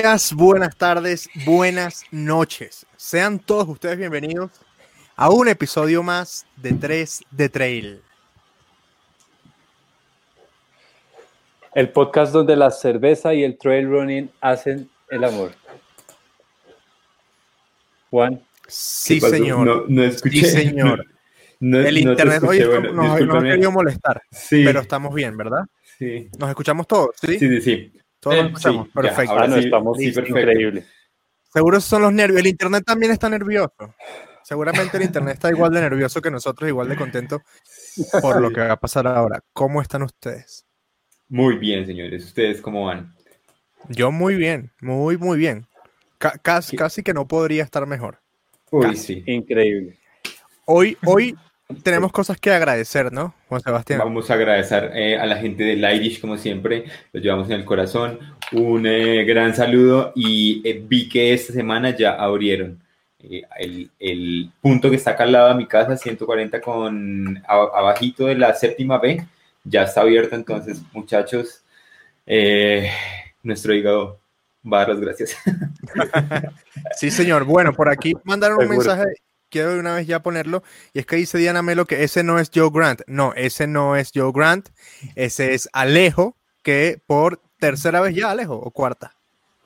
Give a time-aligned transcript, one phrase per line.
[0.00, 2.86] Días, buenas tardes, buenas noches.
[2.96, 4.52] Sean todos ustedes bienvenidos
[5.16, 8.00] a un episodio más de 3 de Trail.
[11.74, 15.50] El podcast donde la cerveza y el trail running hacen el amor.
[18.10, 18.40] Juan.
[18.68, 19.66] Sí, señor.
[19.66, 20.42] No, no escuché.
[20.44, 21.06] Sí, señor.
[21.60, 25.36] No- el internet hoy escuché, bueno, nos, nos ha querido molestar, Sí, pero estamos bien,
[25.36, 25.62] ¿verdad?
[25.98, 27.36] sí, Nos escuchamos todos, ¿sí?
[27.36, 27.92] sí, sí, sí.
[28.20, 28.86] Todos Eh, nos escuchamos.
[28.86, 29.30] sí, ya, Perfecto.
[29.32, 30.38] ahora Ah, no, sí, estamos sí, perfecto.
[30.40, 30.84] increíble.
[31.52, 32.40] Seguro son los nervios.
[32.40, 33.94] El internet también está nervioso.
[34.42, 37.42] Seguramente el internet está igual de nervioso que nosotros, igual de contento
[38.22, 39.42] por lo que va a pasar ahora.
[39.52, 40.64] ¿Cómo están ustedes?
[41.28, 42.24] Muy bien, señores.
[42.24, 43.14] ¿Ustedes cómo van?
[43.88, 45.66] Yo muy bien, muy, muy bien.
[46.18, 48.20] Ca- casi, casi que no podría estar mejor.
[48.70, 48.96] Uy, Casi.
[48.96, 49.22] sí.
[49.26, 49.98] Increíble.
[50.64, 51.36] Hoy, hoy
[51.82, 53.98] tenemos cosas que agradecer, ¿no, Juan Sebastián?
[54.00, 56.84] Vamos a agradecer eh, a la gente del Irish, como siempre.
[57.12, 58.18] Los llevamos en el corazón.
[58.52, 60.12] Un eh, gran saludo.
[60.14, 62.82] Y eh, vi que esta semana ya abrieron
[63.20, 67.68] eh, el, el punto que está acá al lado de mi casa, 140 con a-
[67.78, 69.26] abajito de la séptima B.
[69.64, 70.34] Ya está abierto.
[70.36, 71.62] Entonces, muchachos,
[72.26, 72.90] eh,
[73.42, 74.18] nuestro hígado
[74.64, 75.36] va a dar las gracias.
[76.96, 77.44] Sí, señor.
[77.44, 78.78] Bueno, por aquí mandaron un Seguro.
[78.88, 79.14] mensaje,
[79.50, 80.62] quiero de una vez ya ponerlo,
[80.92, 83.02] y es que dice Diana Melo que ese no es Joe Grant.
[83.06, 84.68] No, ese no es Joe Grant,
[85.14, 89.14] ese es Alejo, que por tercera vez ya, Alejo, o cuarta.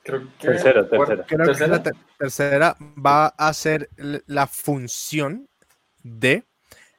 [0.04, 1.24] Creo que Tercera, tercera.
[1.24, 1.66] Creo que tercera.
[1.68, 3.88] la ter- tercera va a ser
[4.26, 5.48] la función
[6.02, 6.44] de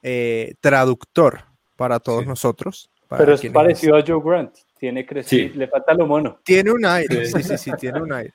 [0.01, 1.41] eh, traductor
[1.75, 2.27] para todos Sí.
[2.29, 2.89] nosotros.
[3.07, 4.55] para Pero es parecido a Joe Grant.
[4.79, 5.51] Tiene crecido.
[5.53, 5.57] Sí.
[5.57, 6.39] Le falta lo mono.
[6.43, 7.33] Tiene un aire, Sí.
[7.41, 8.33] sí, sí, sí, tiene un aire.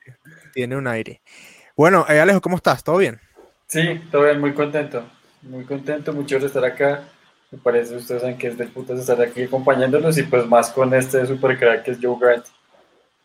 [0.53, 1.21] Tiene un aire.
[1.75, 2.83] Bueno, eh, Alejo, ¿cómo estás?
[2.83, 3.19] ¿Todo bien?
[3.69, 5.03] Sí, bien, muy contento.
[5.43, 7.03] Muy contento, mucho de estar acá.
[7.51, 10.93] Me parece, ustedes saben que es del putas estar aquí acompañándonos y pues más con
[10.93, 12.45] este super crack que es Joe Grant.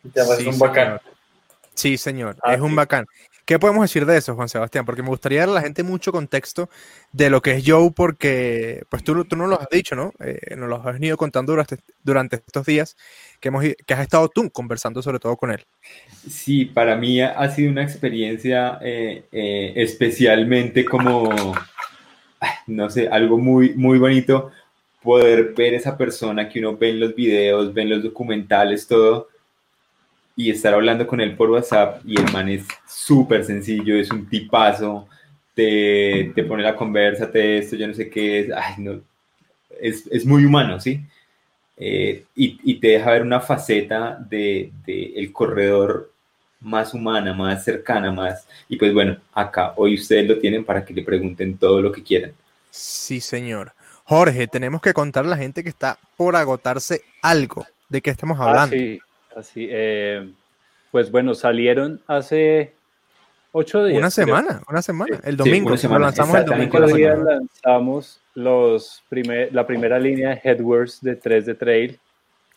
[0.05, 1.01] Y además Sí, es un bacán.
[1.73, 3.07] Sí, señor, Ah, es un bacán.
[3.45, 4.87] ¿Qué podemos decir de eso, Juan Sebastián?
[4.87, 6.71] Porque me gustaría dar a la gente mucho contexto
[7.13, 10.13] de lo que es Joe, porque pues tú, tú no lo has dicho, ¿no?
[10.21, 12.97] Eh, nos lo has venido contando durante, durante estos días
[13.41, 15.65] que, hemos, que has estado tú conversando sobre todo con él.
[16.29, 21.55] Sí, para mí ha sido una experiencia eh, eh, especialmente como,
[22.67, 24.53] no sé, algo muy, muy bonito
[25.03, 29.29] poder ver esa persona que uno ve en los videos, ve en los documentales, todo,
[30.37, 34.29] y estar hablando con él por WhatsApp y el man es súper sencillo, es un
[34.29, 35.09] tipazo,
[35.55, 39.01] te, te pone la conversa, te esto, yo no sé qué es, ay, no,
[39.81, 41.01] es, es muy humano, ¿sí?
[41.77, 46.13] Eh, y, y te deja ver una faceta de, de el corredor
[46.61, 48.47] más humana, más cercana, más...
[48.69, 52.03] Y pues bueno, acá hoy ustedes lo tienen para que le pregunten todo lo que
[52.03, 52.33] quieran.
[52.71, 53.73] Sí, señor.
[54.05, 57.67] Jorge, tenemos que contar a la gente que está por agotarse algo.
[57.89, 58.75] ¿De qué estamos hablando?
[58.75, 58.99] Así,
[59.37, 59.67] así.
[59.71, 60.31] eh,
[60.91, 62.73] pues bueno, salieron hace
[63.53, 63.99] ocho días.
[63.99, 64.27] una creo.
[64.27, 65.21] semana, una semana.
[65.25, 66.79] El Sí, domingo, lo semana, lanzamos el domingo.
[66.79, 67.25] la semana.
[67.25, 71.99] lanzamos los primer, la primera línea de Headwords de 3 de Trail,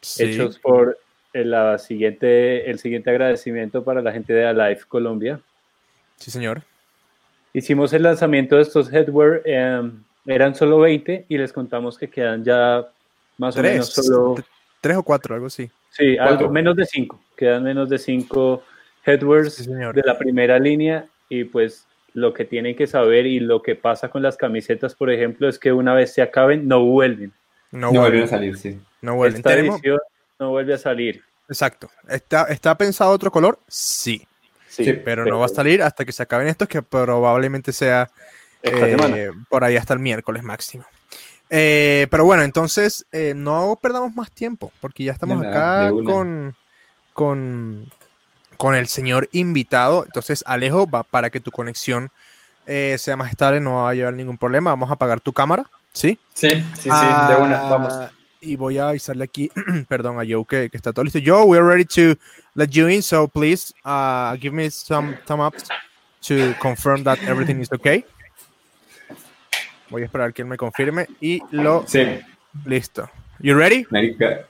[0.02, 0.24] Sí.
[0.24, 0.98] hechos por
[1.34, 5.40] el, la siguiente, el siguiente agradecimiento para la gente de Alive Colombia.
[6.18, 6.62] sí, señor.
[7.54, 9.82] Hicimos el lanzamiento de estos headwear, eh,
[10.28, 12.86] eran solo 20 y les contamos que quedan ya
[13.38, 14.36] más o menos Tres, solo,
[14.82, 15.70] tres o cuatro, algo así.
[15.98, 18.64] Sí, algo menos de 5, quedan menos de 5
[19.06, 19.96] headwears Sí, señor.
[19.96, 24.10] de la primera línea y pues lo que tienen que saber y lo que pasa
[24.10, 27.32] con las camisetas, por ejemplo, es que una vez se acaben, no vuelven.
[27.72, 28.80] No No vuelven a salir, sí.
[29.02, 29.38] no vuelven.
[29.38, 30.00] Esta Tenemos- edición
[30.40, 31.22] no vuelve a salir.
[31.50, 31.90] Exacto.
[32.10, 33.60] ¿Está, ¿Está pensado otro color?
[33.68, 34.26] Sí.
[34.68, 38.10] Sí, Sí, Pero no va a salir hasta que se acaben estos, que probablemente sea
[38.62, 39.46] esta eh, semana.
[39.50, 40.86] por ahí hasta el miércoles máximo.
[41.50, 46.04] Eh, pero bueno, entonces eh, no perdamos más tiempo, porque ya estamos De acá de
[46.04, 46.56] con,
[47.14, 47.90] con,
[48.58, 50.04] con el señor invitado.
[50.06, 52.10] Entonces, Alejo, va para que tu conexión
[52.66, 54.72] eh, sea más estable, no va a llevar ningún problema.
[54.72, 56.20] Vamos a apagar tu cámara, ¿sí?
[56.34, 57.94] Sí, sí, sí, de una, vamos.
[57.94, 59.50] Ah, Y voy a avisarle aquí,
[59.88, 61.20] perdón, a Joe que, que está todo listo.
[61.26, 62.20] Joe, we're ready to
[62.56, 65.64] let you in, so please uh, give me some thumb ups
[66.28, 68.06] to confirm that everything is okay.
[69.90, 72.06] Voy a esperar que él me confirme y lo Sí,
[72.66, 73.10] listo.
[73.40, 73.86] You ready?
[73.90, 74.46] marica.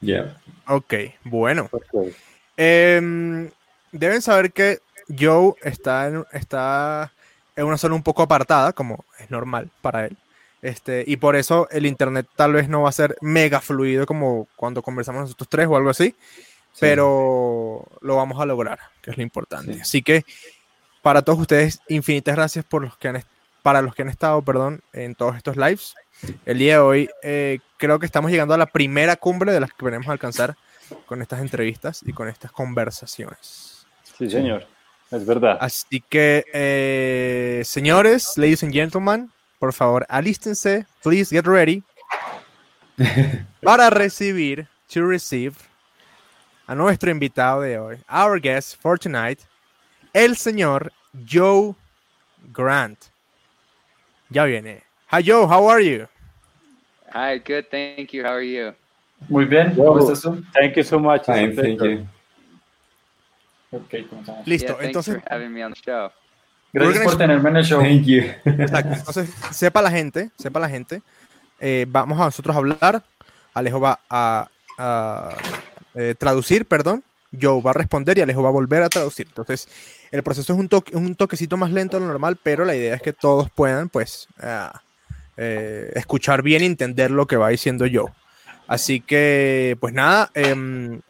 [0.00, 0.38] Ya.
[0.66, 0.94] Ok,
[1.24, 1.68] bueno.
[1.72, 2.12] Ok.
[2.56, 3.50] Em,
[3.92, 4.78] deben saber que
[5.18, 7.12] Joe está en, está
[7.56, 10.16] en una zona un poco apartada, como es normal para él.
[10.62, 14.48] Este, y por eso el internet tal vez no va a ser mega fluido como
[14.56, 16.14] cuando conversamos nosotros tres o algo así,
[16.72, 16.78] Sí.
[16.80, 19.74] pero lo vamos a lograr, que es lo importante.
[19.74, 19.80] Sí.
[19.80, 20.24] Así que
[21.04, 23.22] para todos ustedes, infinitas gracias por los que han,
[23.62, 25.94] para los que han estado, perdón, en todos estos lives.
[26.46, 29.70] El día de hoy eh, creo que estamos llegando a la primera cumbre de las
[29.70, 30.56] que queremos alcanzar
[31.04, 33.86] con estas entrevistas y con estas conversaciones.
[34.16, 34.66] Sí, señor.
[35.10, 35.58] Es verdad.
[35.60, 41.82] Así que, eh, señores, ladies and gentlemen, por favor, alístense, please get ready
[43.62, 45.54] para recibir, to receive,
[46.66, 49.40] a nuestro invitado de hoy, our guest for tonight,
[50.14, 50.92] el señor
[51.28, 51.74] Joe
[52.54, 52.98] Grant.
[54.30, 54.82] Ya viene.
[55.12, 56.06] Hi Joe, how are you?
[57.12, 58.22] Hi, good, thank you.
[58.24, 58.74] How are you?
[59.28, 60.42] Muy bien, ¿cómo estás tú?
[60.52, 61.26] Thank you so much.
[61.26, 62.06] Fine, thank you.
[64.44, 66.10] Listo, yeah, entonces, for having me on the show.
[66.72, 67.80] Gracias por tenerme en el show.
[67.80, 68.22] Thank you.
[68.44, 71.02] exacto, entonces, sepa la gente, sepa la gente,
[71.60, 73.04] eh, vamos a nosotros a hablar,
[73.52, 75.36] Alejo va a, a,
[75.94, 77.04] eh, traducir, perdón,
[77.40, 79.26] Joe va a responder y Alejo va a volver a traducir.
[79.26, 79.68] Entonces,
[80.10, 82.94] el proceso es un, toque, un toquecito más lento de lo normal, pero la idea
[82.94, 84.82] es que todos puedan, pues, ah,
[85.36, 88.12] eh, escuchar bien y entender lo que va diciendo Joe.
[88.66, 91.00] Así que, pues nada, em,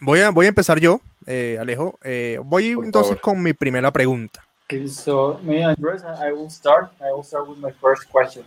[0.00, 1.98] voy, a, voy a empezar yo, eh, Alejo.
[2.04, 3.22] Eh, voy Por entonces favor.
[3.22, 4.44] con mi primera pregunta.
[4.66, 6.92] Okay, so me and Andres, I will start.
[7.00, 8.44] I will start with my first question.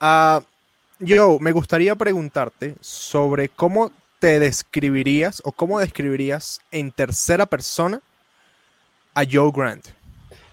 [0.00, 0.42] Ah,
[0.98, 3.90] yo me gustaría preguntarte sobre cómo
[4.22, 8.00] te describirías o cómo describirías en tercera persona
[9.14, 9.88] a Joe Grant.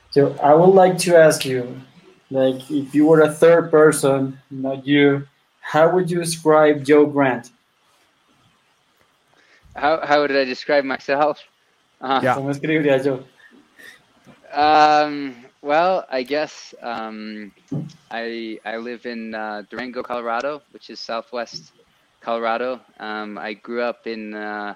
[0.10, 1.80] So I would like to ask you,
[2.32, 5.28] like, if you were a third person, not you,
[5.62, 7.52] how would you describe Joe Grant?
[9.76, 11.38] How how did I describe myself?
[12.02, 12.36] Uh, Yeah.
[12.38, 13.24] ¿Cómo escribiría yo?
[14.52, 17.52] Um, well, I guess um,
[18.10, 21.72] I I live in uh, Durango, Colorado, which is southwest
[22.22, 22.82] Colorado.
[23.00, 24.76] Um, I grew up in uh,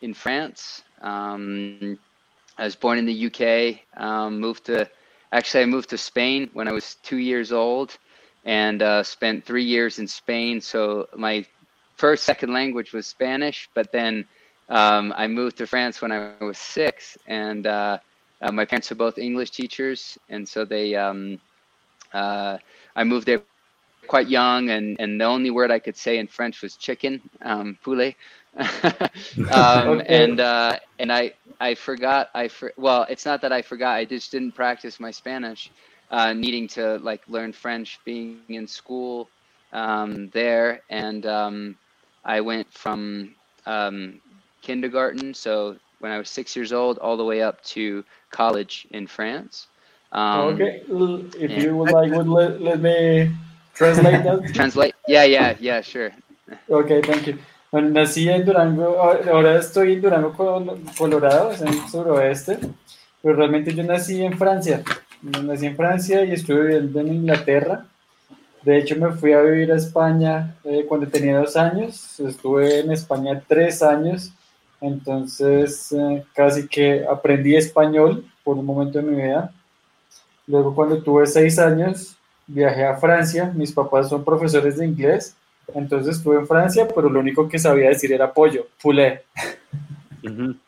[0.00, 0.82] in France.
[1.00, 1.98] Um,
[2.58, 3.80] I was born in the UK.
[4.00, 4.88] Um, moved to
[5.32, 7.98] actually I moved to Spain when I was two years old,
[8.44, 10.60] and uh, spent three years in Spain.
[10.60, 11.44] So my
[11.96, 14.26] first second language was Spanish, but then
[14.68, 17.98] um, I moved to France when I was six, and uh,
[18.40, 21.40] uh, my parents are both English teachers, and so they um,
[22.12, 22.58] uh,
[22.96, 23.42] I moved there
[24.06, 27.78] quite young, and, and the only word I could say in French was chicken, um,
[27.82, 28.16] poulet.
[29.52, 30.02] um.
[30.06, 34.04] And uh, and I I forgot I for, well it's not that I forgot I
[34.04, 35.70] just didn't practice my Spanish,
[36.10, 39.28] uh, needing to like learn French being in school
[39.72, 41.76] um, there, and um,
[42.24, 43.34] I went from
[43.64, 44.20] um,
[44.60, 49.06] kindergarten, so when I was six years old, all the way up to college in
[49.06, 49.68] France.
[50.12, 53.32] Um, okay, if you would like, would let, let me
[53.74, 54.52] translate that.
[54.54, 54.94] Translate?
[55.06, 56.12] Yeah, yeah, yeah, sure.
[56.68, 57.38] Ok, thank you.
[57.70, 62.58] Bueno, nací en Durango, ahora estoy en Durango, Col- Colorado, en el suroeste,
[63.22, 64.82] pero realmente yo nací en Francia.
[65.22, 67.86] Yo nací en Francia y estuve viviendo en Inglaterra.
[68.62, 72.20] De hecho, me fui a vivir a España eh, cuando tenía dos años.
[72.20, 74.32] Estuve en España tres años.
[74.80, 79.50] Entonces, eh, casi que aprendí español por un momento de mi vida.
[80.46, 82.16] Luego, cuando tuve seis años,
[82.52, 83.52] viajé a Francia.
[83.54, 85.34] Mis papás son profesores de inglés.
[85.74, 89.24] Entonces estuve en Francia, pero lo único que sabía decir era pollo, poulet.
[90.22, 90.58] Mhm.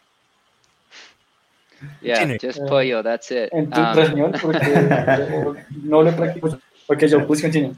[2.01, 2.39] Yeah, Tiene.
[2.39, 3.51] just Uh, pollo, that's it.
[3.53, 4.59] En tu Um, español, porque
[5.83, 6.59] no le practico.
[6.89, 7.75] Ok, yo please continue.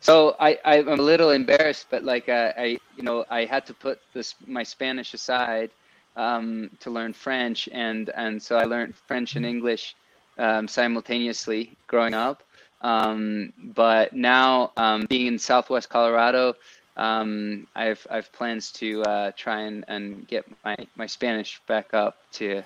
[0.00, 3.74] So I, I'm a little embarrassed, but like uh, I, you know, I had to
[3.74, 5.70] put this my Spanish aside
[6.16, 9.96] um, to learn French, and and so I learned French and English
[10.38, 12.42] um, simultaneously growing up.
[12.82, 16.54] Um, but now, um, being in Southwest Colorado,
[16.96, 22.16] um, I've I've plans to uh, try and, and get my, my Spanish back up
[22.32, 22.62] to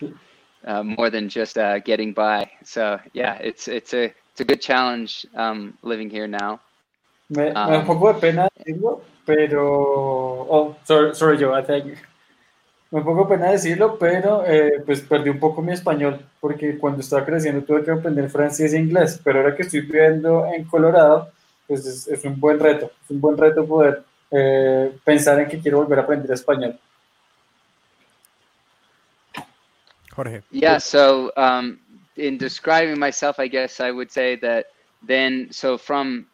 [0.65, 2.51] uh, more than just uh, getting by.
[2.65, 6.61] So yeah, it's it's a it's a good challenge um, living here now.
[7.29, 8.49] Me, me da un poco de pena
[9.25, 10.47] pero.
[10.51, 11.97] Oh, sorry, sorry Joe, I thank you.
[12.91, 17.25] Me de pena decirlo, pero eh, pues perdí un poco mi español, porque cuando estaba
[17.25, 21.31] creciendo tuve que aprender francés e inglés, pero ahora que estoy viviendo en Colorado,
[21.69, 25.61] pues es, es un buen reto, es un buen reto poder eh, pensar en que
[25.61, 26.77] quiero volver a aprender español.
[30.13, 30.43] Jorge.
[30.51, 31.79] Yeah, so um,
[32.17, 34.67] in describing myself, I guess I would say that
[35.07, 36.27] then, so from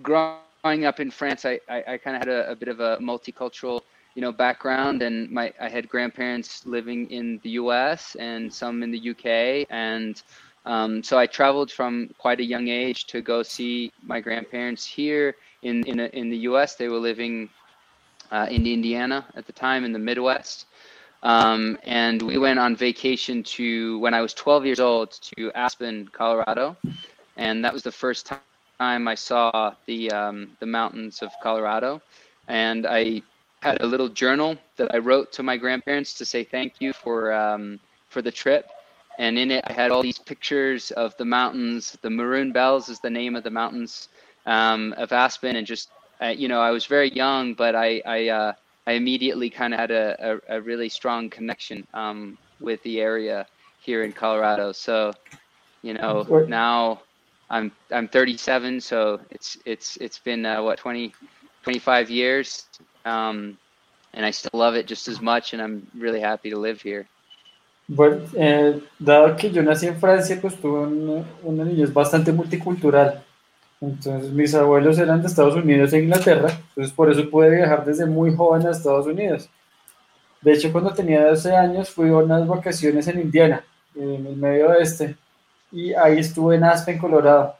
[0.00, 2.98] growing up in France, I, I, I kind of had a, a bit of a
[2.98, 3.80] multicultural,
[4.14, 8.16] you know, background, and my I had grandparents living in the U.S.
[8.18, 10.22] and some in the UK, and
[10.66, 15.36] um, so I traveled from quite a young age to go see my grandparents here
[15.62, 16.76] in in, in the U.S.
[16.76, 17.48] They were living
[18.30, 20.66] uh, in Indiana at the time in the Midwest.
[21.22, 26.06] Um, and we went on vacation to when I was 12 years old to Aspen,
[26.12, 26.76] Colorado,
[27.38, 28.30] and that was the first
[28.78, 32.02] time I saw the um, the mountains of Colorado,
[32.46, 33.22] and I
[33.64, 37.32] had a little journal that I wrote to my grandparents to say thank you for
[37.32, 37.80] um,
[38.10, 38.68] for the trip.
[39.18, 41.96] And in it, I had all these pictures of the mountains.
[42.02, 44.08] The Maroon Bells is the name of the mountains
[44.44, 45.88] um, of Aspen, and just
[46.20, 48.52] uh, you know, I was very young, but I I, uh,
[48.86, 53.46] I immediately kind of had a, a, a, really strong connection um, with the area
[53.80, 54.72] here in Colorado.
[54.72, 55.12] So,
[55.82, 57.00] you know, now
[57.48, 61.14] I'm I'm 37, so it's it's it's been uh, what 20
[61.62, 62.66] 25 years,
[63.04, 63.58] um,
[64.12, 67.06] and I still love it just as much, and I'm really happy to live here.
[68.36, 73.22] Eh, dado que yo nací en Francia, pues tuve un, una niñez bastante multicultural.
[73.80, 78.06] Entonces mis abuelos eran de Estados Unidos e Inglaterra, entonces por eso pude viajar desde
[78.06, 79.50] muy joven a Estados Unidos.
[80.40, 84.68] De hecho, cuando tenía 12 años fui a unas vacaciones en Indiana, en el medio
[84.68, 85.16] oeste,
[85.72, 87.56] y ahí estuve en Aspen, Colorado.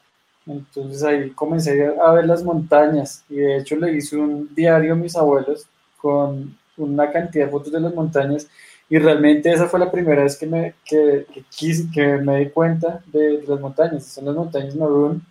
[0.47, 4.97] Entonces ahí comencé a ver las montañas y de hecho le hice un diario a
[4.97, 8.47] mis abuelos con una cantidad de fotos de las montañas
[8.89, 13.01] y realmente esa fue la primera vez que me, que, quise, que me di cuenta
[13.07, 15.23] de, las montañas, son las montañas Maroon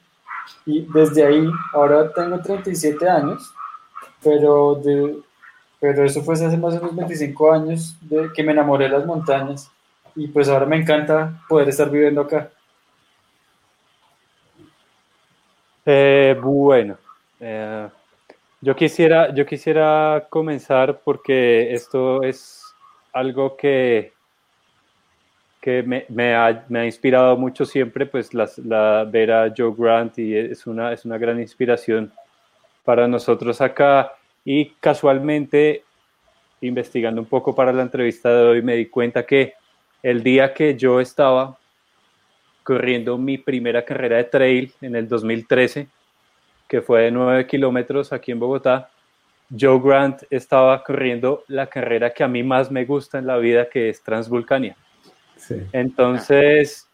[0.65, 3.53] y desde ahí, ahora tengo 37 años,
[4.23, 5.19] pero, de,
[5.79, 9.05] pero eso fue hace más o menos 25 años de que me enamoré de las
[9.05, 9.69] montañas
[10.15, 12.49] y pues ahora me encanta poder estar viviendo acá.
[15.85, 16.97] Eh, bueno,
[17.39, 17.87] eh,
[18.61, 22.63] yo, quisiera, yo quisiera comenzar porque esto es
[23.11, 24.13] algo que,
[25.59, 29.73] que me, me, ha, me ha, inspirado mucho siempre, pues las, la, ver a Joe
[29.77, 32.11] Grant y es una, es una gran inspiración
[32.83, 34.13] para nosotros acá.
[34.45, 35.83] Y casualmente
[36.61, 39.53] investigando un poco para la entrevista de hoy me di cuenta que
[40.01, 41.57] el día que yo estaba
[42.63, 45.87] corriendo mi primera carrera de trail en el 2013,
[46.67, 48.89] que fue de 9 kilómetros aquí en Bogotá.
[49.57, 53.69] Joe Grant estaba corriendo la carrera que a mí más me gusta en la vida,
[53.69, 54.75] que es Transvulcania.
[55.71, 56.87] Entonces,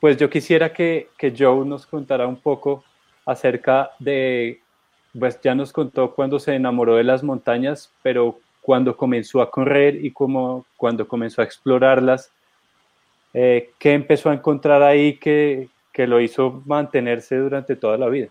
[0.00, 2.84] pues yo quisiera que, que Joe nos contara un poco
[3.24, 4.60] acerca de,
[5.18, 10.04] pues ya nos contó cuando se enamoró de las montañas, pero cuando comenzó a correr
[10.04, 12.32] y como cuando comenzó a explorarlas,
[13.38, 18.28] eh, ¿qué empezó a encontrar ahí que, que lo hizo mantenerse durante toda la vida?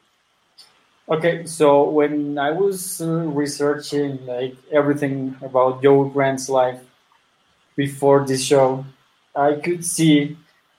[1.07, 6.81] Okay, so when I was uh, researching like everything about Joe Grant's life
[7.75, 8.83] before this show,
[9.35, 10.35] I could see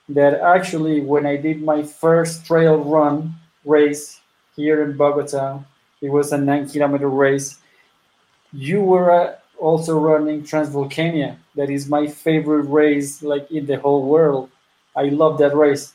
[0.08, 4.20] that actually when I did my first trail run race
[4.56, 5.60] here in Bogota,
[6.02, 7.58] it was a nine kilometer race.
[8.52, 11.36] You were uh, also running Transvulcania.
[11.54, 14.50] That is my favorite race, like in the whole world.
[14.94, 15.92] I love that race.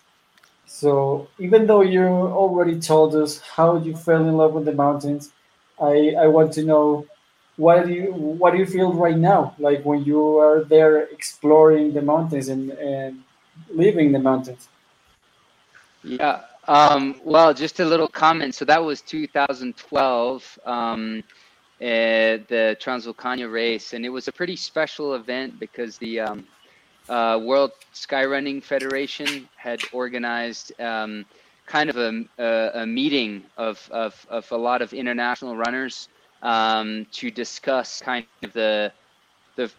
[0.66, 5.32] So even though you already told us how you fell in love with the mountains,
[5.82, 7.08] I, I want to know
[7.58, 11.94] what do you what do you feel right now, like when you are there exploring
[11.94, 13.24] the mountains and, and
[13.70, 14.70] living the mountains.
[16.04, 16.42] Yeah.
[16.68, 18.56] Um, well, just a little comment.
[18.56, 20.60] So that was 2012.
[20.66, 21.24] Um,
[21.82, 26.48] the Transvulcania race, and it was a pretty special event because the um,
[27.10, 31.26] uh, World Skyrunning Federation had organized um,
[31.66, 36.10] kind of a, a, a meeting of, of, of, a lot of international runners
[36.44, 38.92] um, to discuss kind of the
[39.56, 39.72] the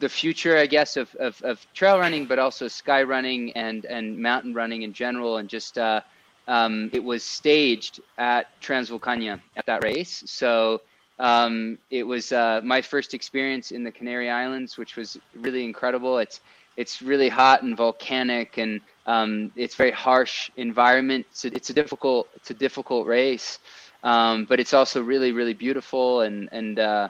[0.00, 4.18] the future, I guess, of, of, of trail running, but also sky running and, and
[4.18, 5.36] mountain running in general.
[5.36, 6.00] And just uh,
[6.48, 10.24] um, it was staged at Transvulcania at that race.
[10.26, 10.80] So
[11.18, 16.18] um, it was uh, my first experience in the Canary Islands, which was really incredible.
[16.18, 16.40] It's
[16.76, 21.26] it's really hot and volcanic, and um, it's very harsh environment.
[21.32, 23.58] So it's a difficult it's a difficult race,
[24.02, 27.08] um, but it's also really really beautiful and and uh,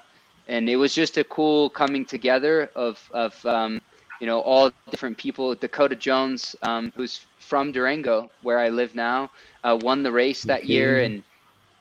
[0.48, 3.80] and it was just a cool coming together of of um,
[4.20, 5.54] you know all different people.
[5.54, 9.30] Dakota Jones, um, who's from Durango, where I live now,
[9.62, 11.22] uh, won the race that year and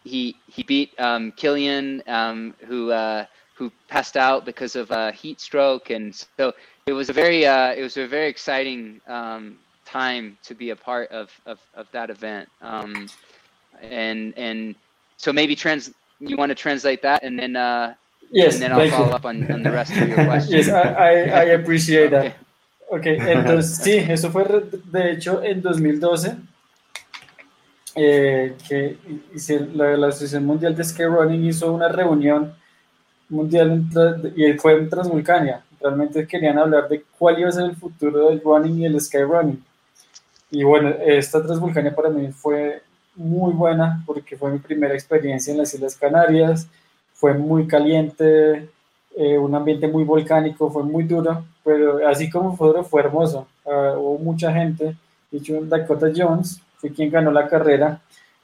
[0.03, 5.39] he he beat um, Kilian, um, who uh, who passed out because of a heat
[5.39, 6.53] stroke, and so
[6.85, 10.75] it was a very uh, it was a very exciting um, time to be a
[10.75, 12.49] part of of, of that event.
[12.61, 13.07] Um,
[13.81, 14.75] and and
[15.17, 17.93] so maybe trans you want to translate that, and then uh,
[18.31, 19.13] yes, and then I'll follow you.
[19.13, 20.67] up on, on the rest of your questions.
[20.67, 22.29] yes, I, I, I appreciate okay.
[22.29, 22.37] that.
[22.91, 26.35] Okay, entonces sí, eso fue de hecho en 2012
[27.95, 28.97] eh, que
[29.75, 32.53] la, la, Asociación Mundial de Skyrunning hizo una reunión
[33.29, 33.83] mundial
[34.35, 35.63] y fue en Transvulcania.
[35.79, 39.63] Realmente querían hablar de cuál iba a ser el futuro del running y el skyrunning.
[40.51, 42.81] Y bueno, esta Transvulcania para mí fue
[43.15, 46.67] muy buena porque fue mi primera experiencia en las Islas Canarias,
[47.13, 48.69] fue muy caliente,
[49.15, 53.47] eh, un ambiente muy volcánico, fue muy duro, pero así como fue duro, fue hermoso.
[53.65, 54.95] Ah, hubo mucha gente,
[55.31, 58.01] de hecho Dakota Jones fue quien ganó la carrera,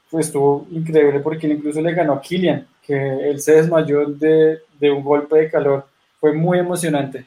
[0.10, 2.96] pues estuvo increíble porque él incluso le ganó a Killian, que
[3.29, 5.86] él se desmayó de, de un golpe de calor.
[6.22, 7.25] Fue muy emocionante.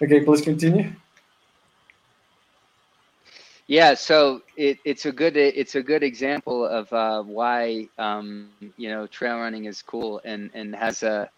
[0.00, 0.92] Ok, please continue.
[3.66, 8.88] Yeah, so it, it's a good it's a good example of uh, why um, you
[8.88, 11.28] know trail running is cool and and has a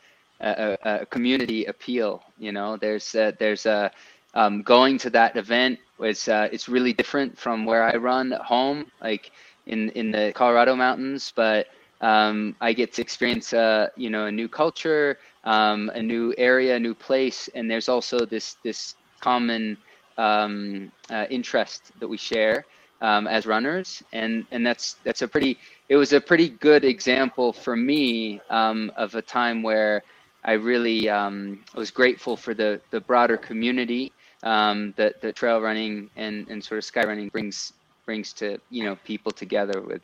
[0.40, 2.22] a, a community appeal.
[2.38, 3.90] You know, there's a, there's a
[4.38, 8.40] um, going to that event was uh, it's really different from where I run at
[8.42, 9.32] home, like
[9.66, 11.66] in in the Colorado mountains, but
[12.00, 16.76] um, I get to experience uh, you know a new culture, um, a new area,
[16.76, 19.76] a new place, and there's also this this common
[20.18, 22.64] um, uh, interest that we share
[23.00, 27.52] um, as runners, and and that's that's a pretty it was a pretty good example
[27.52, 30.04] for me um, of a time where
[30.44, 36.10] I really um, was grateful for the the broader community um, that the trail running
[36.16, 37.72] and sort of sky running brings
[38.06, 40.02] brings to you know people together with.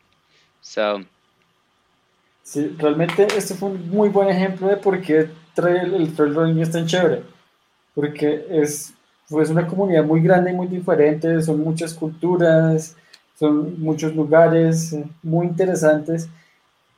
[0.62, 1.04] So.
[2.46, 6.60] Sí, realmente este fue un muy buen ejemplo de por qué trail, el trail running
[6.60, 7.22] es tan chévere,
[7.94, 8.92] porque es
[9.30, 12.96] pues una comunidad muy grande y muy diferente, son muchas culturas,
[13.38, 16.28] son muchos lugares eh, muy interesantes.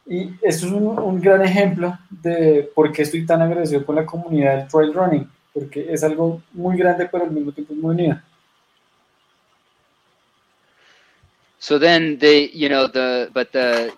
[0.07, 4.59] Y esto es un, gran ejemplo de por qué estoy tan agradecido con la comunidad
[4.59, 8.23] del trail running, porque es algo muy grande, pero al mismo tiempo muy unida.
[11.59, 13.97] So then they, you know, the, but the,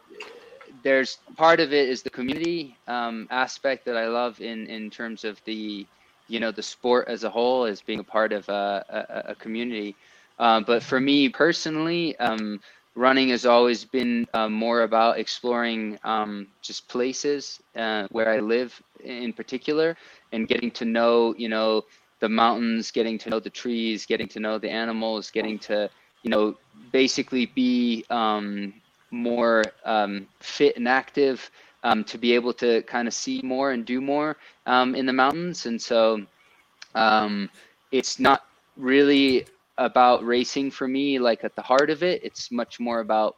[0.85, 5.25] there's part of it is the community um, aspect that I love in, in terms
[5.25, 5.85] of the,
[6.29, 8.85] you know the sport as a whole as being a part of a,
[9.27, 9.97] a, a community.
[10.38, 12.61] Um, but for me personally, um,
[12.94, 18.81] running has always been uh, more about exploring um, just places uh, where I live
[19.03, 19.97] in particular,
[20.33, 21.85] and getting to know you know
[22.21, 25.88] the mountains, getting to know the trees, getting to know the animals, getting to
[26.23, 26.57] you know
[26.93, 28.73] basically be um,
[29.11, 31.51] more um, fit and active
[31.85, 34.37] um, to be able to kind of see more and do more
[34.67, 35.67] um, in the mountains.
[35.67, 36.21] And so
[36.95, 37.49] um,
[37.93, 39.47] it's not really
[39.79, 42.23] about racing for me, like at the heart of it.
[42.25, 43.37] It's much more about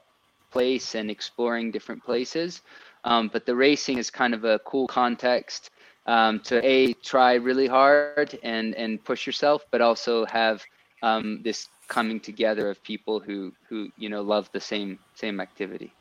[0.50, 2.62] place and exploring different places.
[3.04, 5.70] Um, but the racing is kind of a cool context
[6.06, 10.62] um, to a try really hard and and push yourself, but also have
[11.02, 15.92] um, this coming together of people who who you know love the same same activity.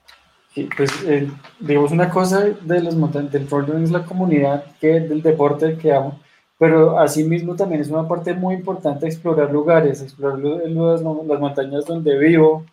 [0.76, 5.22] pues eh, digamos una cosa de los montañas del running es la comunidad que del
[5.22, 6.20] deporte que amo,
[6.58, 12.18] pero asimismo también es una parte muy importante explorar lugares, explorar las, las montañas donde
[12.18, 12.66] vivo,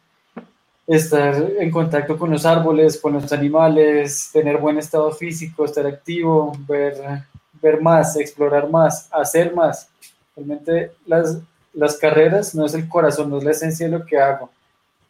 [0.86, 6.52] estar en contacto con los árboles, con los animales, tener buen estado físico, estar activo,
[6.66, 7.24] ver,
[7.60, 9.88] ver más, explorar más, hacer más.
[10.36, 11.38] Realmente las,
[11.74, 14.50] las carreras no es el corazón, no es la esencia de lo que hago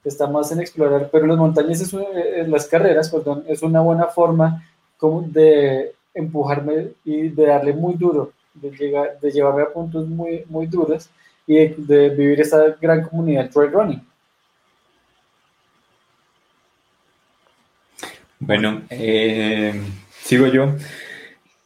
[0.08, 4.06] está más en explorar, pero las montañas, es, eh, las carreras, perdón, es una buena
[4.06, 4.64] forma
[4.96, 10.44] como de empujarme y de darle muy duro, de, llegar, de llevarme a puntos muy,
[10.48, 11.10] muy duros
[11.46, 14.06] y de, vivir esta gran comunidad trail running.
[18.38, 19.74] Bueno, eh,
[20.22, 20.74] sigo yo.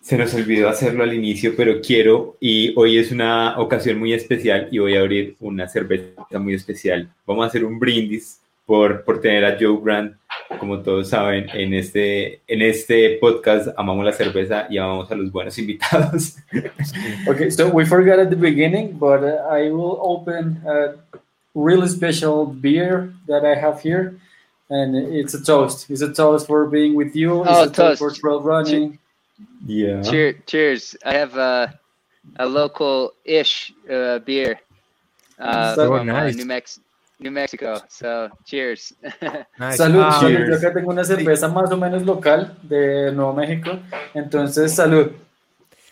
[0.01, 4.69] Se nos olvidó hacerlo al inicio, pero quiero, y hoy es una ocasión muy especial
[4.71, 7.09] y voy a abrir una cerveza muy especial.
[7.27, 10.15] Vamos a hacer un brindis por, por tener a Joe Grant,
[10.59, 15.31] como todos saben, en este, en este podcast amamos la cerveza y amamos a los
[15.31, 16.37] buenos invitados.
[17.29, 20.95] okay, so we forgot at the beginning, but I will open a
[21.55, 24.15] really special beer that I have here,
[24.71, 25.91] and it's a toast.
[25.91, 27.43] It's a toast for being with you.
[27.43, 27.77] It's oh, a toast.
[27.77, 28.99] toast for trail running.
[29.67, 30.03] Yeah.
[30.03, 30.37] Cheers!
[30.47, 30.97] Cheers!
[31.05, 31.79] I have a
[32.37, 34.61] a local ish uh, beer
[35.39, 36.37] uh, So from uh, nice.
[36.37, 36.81] New Mex
[37.19, 37.81] New Mexico.
[37.89, 38.93] So cheers.
[39.59, 39.77] Nice.
[39.79, 40.37] Salud, Ah, salud.
[40.37, 40.49] cheers.
[40.49, 43.79] Yo acá tengo una cerveza más o menos local de Nuevo México,
[44.15, 45.13] entonces salud.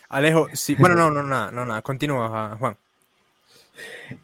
[0.09, 2.75] Alejo, sí, bueno, no, no, nada, no, nada, continúa, Juan.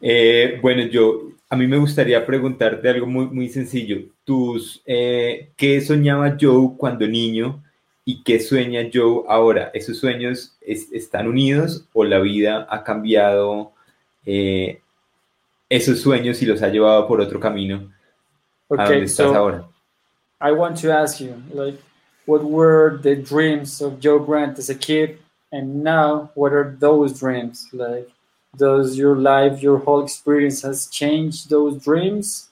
[0.00, 3.98] Eh, bueno, yo, a mí me gustaría preguntarte algo muy, muy sencillo.
[4.26, 7.62] Tus, eh, ¿Qué soñaba Joe cuando niño
[8.04, 9.70] y qué sueña Joe ahora?
[9.72, 13.72] ¿Esos sueños es- están unidos o la vida ha cambiado
[14.26, 14.82] eh,
[15.70, 17.92] esos sueños y los ha llevado por otro camino
[18.76, 19.68] a donde Okay, estás so ahora?
[20.40, 21.78] I want to ask you, like,
[22.26, 25.18] what were the dreams of Joe Grant as a kid,
[25.52, 27.68] and now what are those dreams?
[27.72, 28.08] Like,
[28.56, 32.48] does your life, your whole experience has changed those dreams,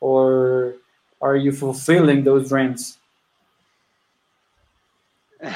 [0.00, 0.74] or
[1.20, 2.98] are you fulfilling those dreams?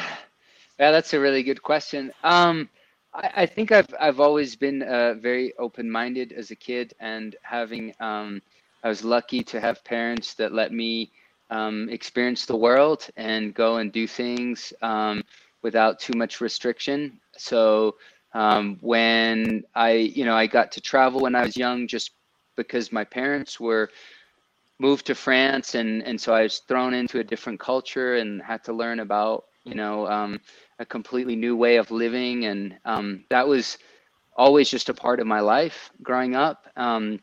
[0.78, 2.12] Yeah, that's a really good question.
[2.24, 2.68] Um,
[3.14, 7.94] I, I think I've I've always been uh, very open-minded as a kid, and having
[8.00, 8.42] um,
[8.82, 11.12] I was lucky to have parents that let me
[11.50, 15.22] um, experience the world and go and do things um,
[15.62, 17.20] without too much restriction.
[17.36, 17.96] So
[18.34, 22.12] um, when I, you know, I got to travel when I was young, just
[22.56, 23.90] because my parents were
[24.82, 28.64] moved to France, and and so I was thrown into a different culture and had
[28.64, 30.40] to learn about, you know, um,
[30.78, 33.78] a completely new way of living, and um, that was
[34.36, 36.66] always just a part of my life growing up.
[36.76, 37.20] Um,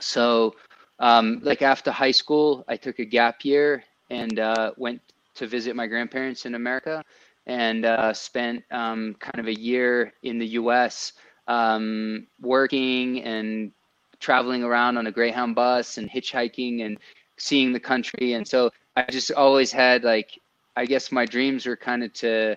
[0.00, 0.54] so
[0.98, 5.00] um, like after high school, I took a gap year and uh, went
[5.34, 7.02] to visit my grandparents in America
[7.46, 11.12] and uh, spent um, kind of a year in the US
[11.48, 13.72] um, working and
[14.24, 16.98] traveling around on a Greyhound bus and hitchhiking and
[17.36, 18.32] seeing the country.
[18.32, 20.40] And so I just always had like,
[20.76, 22.56] I guess my dreams were kind of to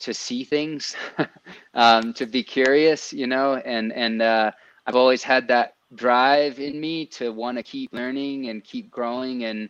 [0.00, 0.96] to see things,
[1.74, 4.50] um, to be curious, you know, and and uh,
[4.86, 9.44] I've always had that drive in me to want to keep learning and keep growing.
[9.44, 9.68] And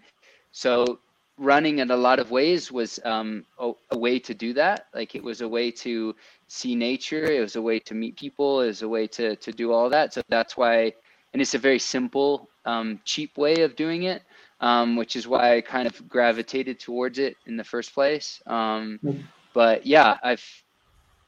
[0.53, 0.99] so
[1.39, 4.87] running in a lot of ways was um, a, a, way to do that.
[4.95, 6.15] Like it was a way to
[6.49, 7.25] see nature.
[7.25, 8.63] It was a way to meet people.
[8.63, 10.15] It was a way to, to do all that.
[10.15, 10.95] So that's why,
[11.35, 14.23] and it's a very simple, um, cheap way of doing it,
[14.61, 18.41] um, which is why I kind of gravitated towards it in the first place.
[18.47, 19.21] Um, mm-hmm.
[19.53, 20.45] but yeah, I've,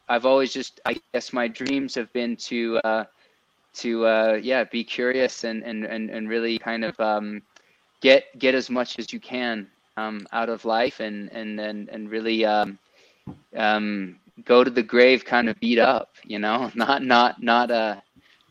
[0.08, 3.04] I've always just, I guess my dreams have been to, uh,
[3.76, 7.42] to uh, yeah be curious and, and and and really kind of um,
[8.00, 12.10] get get as much as you can um, out of life and and and, and
[12.10, 12.78] really um,
[13.56, 18.00] um, go to the grave kind of beat up you know not not not uh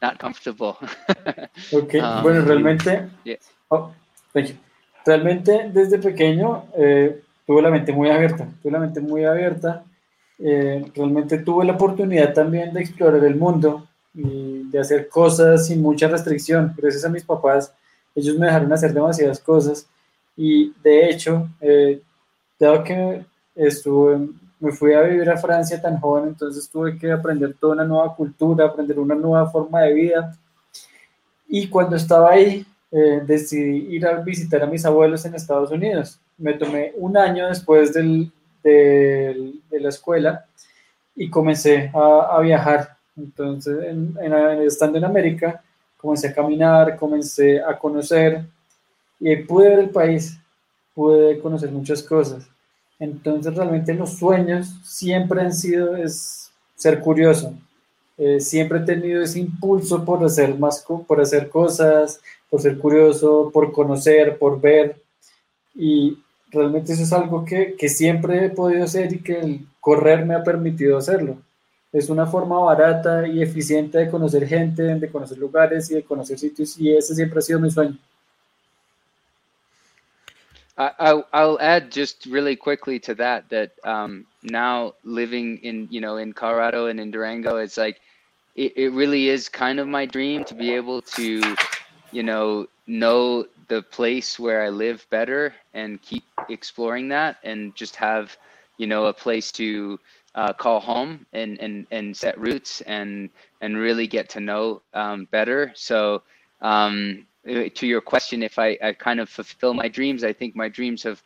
[0.02, 0.76] not comfortable
[1.74, 3.38] okay um, bueno realmente yeah.
[3.70, 3.92] oh,
[5.06, 9.84] realmente desde pequeño eh, tuve la mente muy abierta tuve la mente muy abierta
[10.38, 15.82] eh, realmente tuve la oportunidad también de explorar el mundo y de hacer cosas sin
[15.82, 16.74] mucha restricción.
[16.78, 17.74] Gracias a mis papás,
[18.14, 19.88] ellos me dejaron hacer demasiadas cosas
[20.36, 22.02] y de hecho, eh,
[22.60, 24.30] dado que estuve,
[24.60, 28.16] me fui a vivir a Francia tan joven, entonces tuve que aprender toda una nueva
[28.16, 30.38] cultura, aprender una nueva forma de vida.
[31.48, 36.20] Y cuando estaba ahí, eh, decidí ir a visitar a mis abuelos en Estados Unidos.
[36.38, 38.32] Me tomé un año después del,
[38.64, 40.46] del, de la escuela
[41.16, 44.18] y comencé a, a viajar entonces, en,
[44.66, 45.64] estando en América,
[45.98, 48.44] comencé a caminar, comencé a conocer
[49.20, 50.38] y pude ver el país,
[50.94, 52.48] pude conocer muchas cosas.
[53.00, 57.54] Entonces, realmente los sueños siempre han sido es ser curioso.
[58.18, 63.50] Eh, siempre he tenido ese impulso por hacer más, por hacer cosas, por ser curioso,
[63.54, 65.02] por conocer, por ver.
[65.74, 66.18] Y
[66.52, 70.36] realmente eso es algo que, que siempre he podido hacer y que el correr me
[70.36, 71.38] ha permitido hacerlo.
[71.92, 76.38] es una forma barata y eficiente de conocer gente, de conocer lugares y de conocer
[76.40, 77.98] sitios y ese siempre ha sido mi sueño.
[80.78, 86.18] I, I'll add just really quickly to that that um, now living in you know
[86.18, 88.02] in Colorado and in Durango, it's like
[88.56, 91.56] it, it really is kind of my dream to be able to
[92.12, 97.96] you know know the place where I live better and keep exploring that and just
[97.96, 98.38] have
[98.78, 100.00] you know a place to
[100.36, 103.30] uh, call home and, and, and set roots and,
[103.62, 105.72] and really get to know um, better.
[105.76, 106.24] So
[106.62, 110.70] um, to your question, if I, I kind of fulfill my dreams, I think my
[110.70, 111.22] dreams have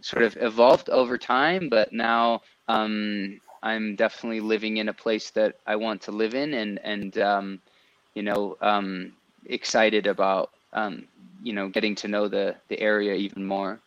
[0.00, 5.56] sort of evolved over time, but now um, I'm definitely living in a place that
[5.66, 7.60] I want to live in and, and um,
[8.14, 9.12] you know, um,
[9.46, 11.04] excited about, um,
[11.42, 13.80] you know, getting to know the, the area even more.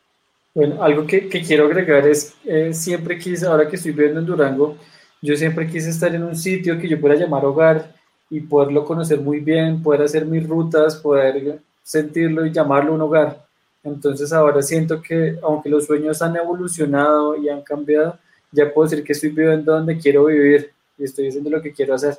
[0.55, 4.25] Bueno, algo que, que quiero agregar es, eh, siempre quise, ahora que estoy viviendo en
[4.25, 4.77] Durango,
[5.21, 7.93] yo siempre quise estar en un sitio que yo pueda llamar hogar
[8.29, 13.45] y poderlo conocer muy bien, poder hacer mis rutas, poder sentirlo y llamarlo un hogar.
[13.83, 18.17] Entonces ahora siento que aunque los sueños han evolucionado y han cambiado,
[18.51, 21.95] ya puedo decir que estoy viviendo donde quiero vivir y estoy haciendo lo que quiero
[21.95, 22.17] hacer.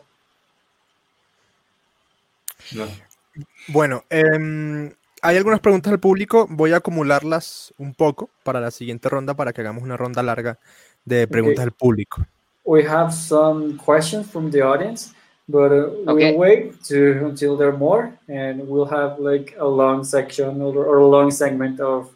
[3.69, 9.09] Bueno, eh, hay algunas preguntas del público, voy a acumularlas un poco para la siguiente
[9.09, 10.59] ronda para que hagamos una ronda larga
[11.05, 12.25] de preguntas del público.
[12.65, 15.13] We have some questions from the audience,
[15.51, 20.05] but uh, we'll wait to, until there are more and we'll have like a long
[20.05, 22.11] section or, or a long segment of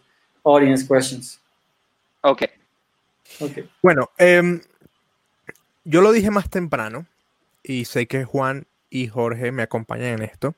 [0.44, 1.38] audience questions.
[2.22, 2.48] Okay.
[3.40, 3.68] Okay.
[3.82, 4.60] Bueno, eh,
[5.84, 7.06] yo lo dije más temprano
[7.62, 10.54] y sé que Juan y Jorge me acompañan en esto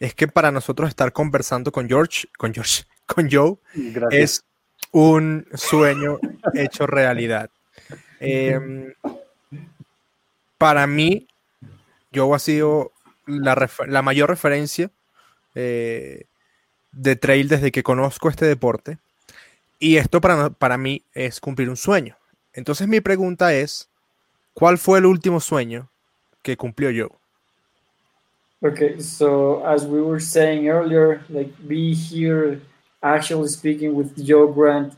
[0.00, 3.56] es que para nosotros estar conversando con George, con George, con Joe,
[4.10, 4.44] es
[4.90, 6.18] un sueño
[6.54, 7.50] hecho realidad.
[8.22, 8.92] Em,
[10.58, 11.26] para mí,
[12.14, 12.92] Joe ha sido
[13.26, 14.90] la, refer- la mayor referencia
[15.54, 16.24] eh,
[16.92, 18.98] de trail desde que conozco este deporte.
[19.78, 22.16] Y esto para, para mí es cumplir un sueño.
[22.52, 23.88] Entonces mi pregunta es,
[24.54, 25.88] ¿cuál fue el último sueño
[26.42, 27.16] que cumplió Joe?
[28.62, 32.60] Okay, so as we were saying earlier, like be here
[33.02, 34.92] actually speaking with Joe Grant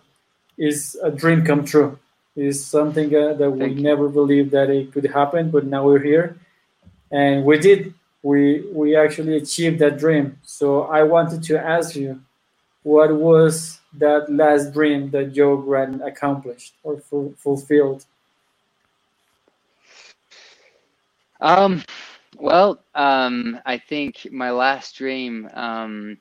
[0.58, 1.96] is a dream come true.
[2.34, 3.82] Is something uh, that we Thank you.
[3.82, 6.34] never believed that it could happen, but now we're here,
[7.12, 7.94] and we did.
[8.22, 10.38] We we actually achieved that dream.
[10.42, 12.20] So I wanted to ask you,
[12.82, 18.06] what was that last dream that Joe Grant accomplished or fu- fulfilled?
[21.40, 21.82] Um,
[22.38, 26.16] well, um, I think my last dream, um,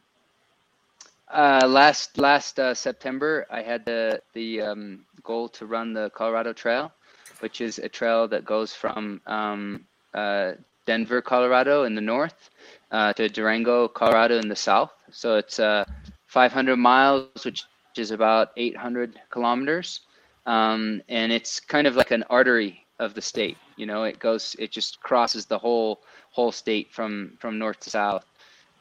[1.31, 6.51] uh, last last uh, September, I had the the um, goal to run the Colorado
[6.51, 6.91] Trail,
[7.39, 10.53] which is a trail that goes from um, uh,
[10.91, 12.49] Denver, Colorado, in the north,
[12.91, 14.91] uh, to Durango, Colorado, in the south.
[15.09, 15.85] So it's uh,
[16.27, 17.63] 500 miles, which
[17.95, 20.01] is about 800 kilometers,
[20.45, 23.57] um, and it's kind of like an artery of the state.
[23.77, 26.01] You know, it goes, it just crosses the whole
[26.31, 28.25] whole state from from north to south.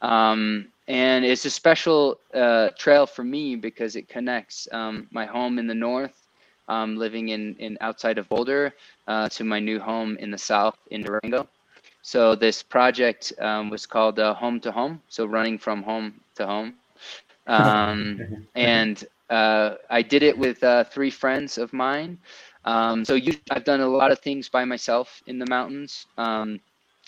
[0.03, 5.61] Um, and it's a special uh, trail for me because it connects um, my home
[5.61, 6.19] in the north,
[6.75, 8.75] um, living in, in outside of Boulder,
[9.07, 11.47] uh, to my new home in the south in Durango.
[12.03, 16.47] So this project um, was called uh, Home to Home, so running from home to
[16.47, 16.75] home.
[17.47, 22.19] Um, and uh, I did it with uh, three friends of mine.
[22.65, 26.61] Um, so you, I've done a lot of things by myself in the mountains, um,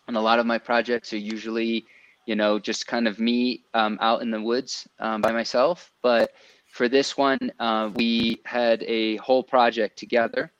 [0.09, 1.85] and a lot of my projects are usually,
[2.27, 5.91] you know, just kind of me um, out in the woods um, by myself.
[6.03, 6.33] But
[6.71, 10.51] for this one, uh, we had a whole project together,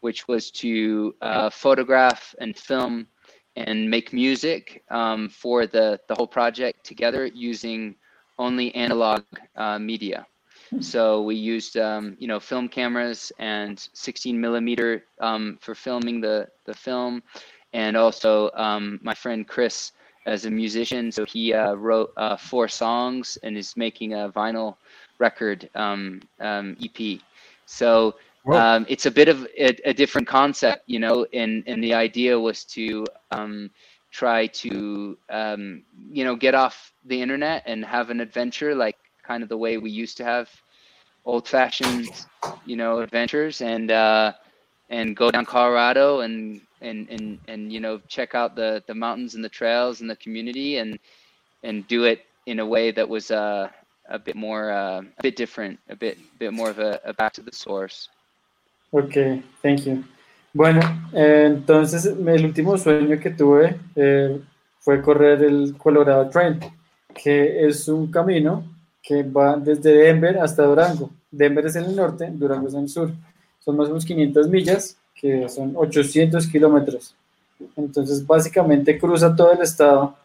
[0.00, 3.06] which was to uh, photograph and film
[3.58, 7.94] and make music um, for the the whole project together using
[8.38, 9.22] only analog
[9.56, 10.26] uh, media.
[10.80, 16.48] So we used, um, you know, film cameras and 16 millimeter um, for filming the
[16.66, 17.22] the film,
[17.72, 19.92] and also um, my friend Chris
[20.26, 21.10] as a musician.
[21.10, 24.76] So he uh, wrote uh, four songs and is making a vinyl
[25.18, 27.20] record um, um, EP.
[27.66, 28.14] So.
[28.52, 32.38] Um, it's a bit of a, a different concept, you know, and and the idea
[32.38, 33.70] was to um,
[34.10, 39.42] try to um, you know get off the internet and have an adventure like kind
[39.42, 40.48] of the way we used to have
[41.24, 42.08] old fashioned
[42.64, 44.32] you know adventures and uh,
[44.88, 49.34] and go down Colorado and and and and you know check out the the mountains
[49.34, 50.98] and the trails and the community and
[51.62, 53.68] and do it in a way that was uh,
[54.08, 57.32] a bit more uh, a bit different a bit bit more of a, a back
[57.34, 58.08] to the source
[58.90, 59.14] Ok,
[59.62, 60.02] thank you.
[60.52, 60.80] Bueno,
[61.12, 64.40] eh, entonces el último sueño que tuve eh,
[64.80, 66.58] fue correr el Colorado Trail,
[67.14, 68.64] que es un camino
[69.02, 71.10] que va desde Denver hasta Durango.
[71.30, 73.12] Denver es en el norte, Durango es en el sur.
[73.60, 77.14] Son más o menos 500 millas, que son 800 kilómetros.
[77.76, 80.16] Entonces, básicamente cruza todo el estado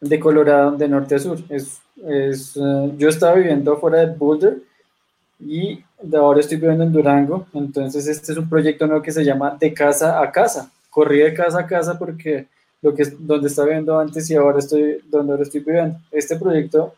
[0.00, 1.38] de Colorado de norte a sur.
[1.48, 4.58] Es, es, eh, yo estaba viviendo afuera de Boulder
[5.40, 5.82] y
[6.14, 9.72] ahora estoy viviendo en Durango, entonces este es un proyecto nuevo que se llama De
[9.72, 10.70] Casa a Casa.
[10.90, 12.46] Corrí de casa a casa porque
[12.82, 15.98] lo que donde estaba viviendo antes y ahora estoy donde ahora estoy viviendo.
[16.10, 16.94] Este proyecto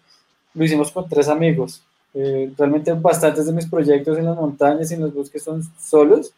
[0.55, 1.83] lo hicimos con tres amigos.
[2.14, 6.33] Eh, realmente bastantes de mis proyectos en las montañas y en los bosques son solos.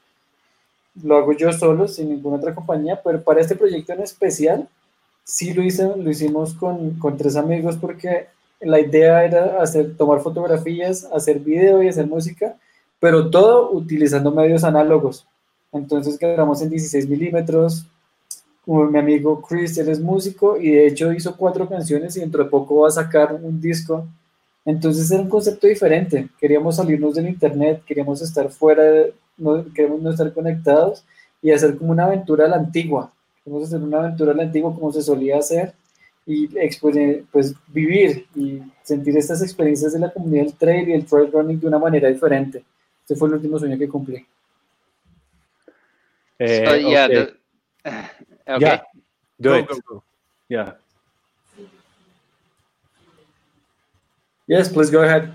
[1.03, 4.69] Lo hago yo solo, sin ninguna otra compañía, pero para este proyecto en especial,
[5.25, 8.29] sí lo, hice, lo hicimos con, con tres amigos porque
[8.61, 12.57] la idea era hacer, tomar fotografías, hacer video y hacer música,
[12.99, 15.27] pero todo utilizando medios análogos.
[15.73, 17.87] Entonces grabamos en 16 milímetros.
[18.65, 22.43] Como mi amigo Chris, él es músico y de hecho hizo cuatro canciones y dentro
[22.43, 24.07] de poco va a sacar un disco.
[24.65, 26.29] Entonces era un concepto diferente.
[26.41, 28.83] Queríamos salirnos del internet, queríamos estar fuera,
[29.37, 31.05] no, queremos no estar conectados
[31.41, 33.13] y hacer como una aventura a la antigua.
[33.45, 35.75] Queremos hacer una aventura a la antigua como se solía hacer
[36.27, 36.49] y
[37.31, 41.61] pues vivir y sentir estas experiencias de la comunidad del trail y el trail running
[41.61, 42.65] de una manera diferente.
[43.03, 44.27] Este fue el último sueño que cumplí.
[46.39, 47.17] Eh, so yeah okay.
[47.85, 48.81] the, okay Yeah,
[49.41, 49.69] do Go, it.
[49.69, 50.03] go, go.
[50.49, 50.73] Yeah.
[54.47, 55.33] Yes, please go ahead.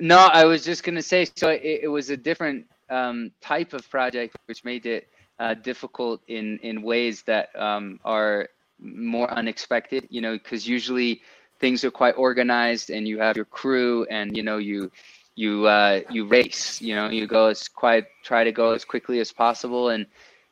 [0.00, 1.26] No, I was just gonna say.
[1.36, 6.20] So it, it was a different um, type of project, which made it uh, difficult
[6.26, 8.48] in in ways that um, are
[8.82, 10.06] more unexpected.
[10.10, 11.22] You know, because usually
[11.60, 14.90] things are quite organized, and you have your crew, and you know you
[15.36, 16.80] you uh, you race.
[16.80, 19.90] You know, you go as quite try to go as quickly as possible.
[19.90, 20.06] And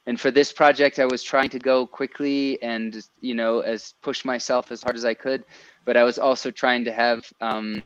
[0.06, 4.24] and for this project, I was trying to go quickly and you know as push
[4.24, 5.44] myself as hard as I could.
[5.84, 7.82] But I was also trying to have um,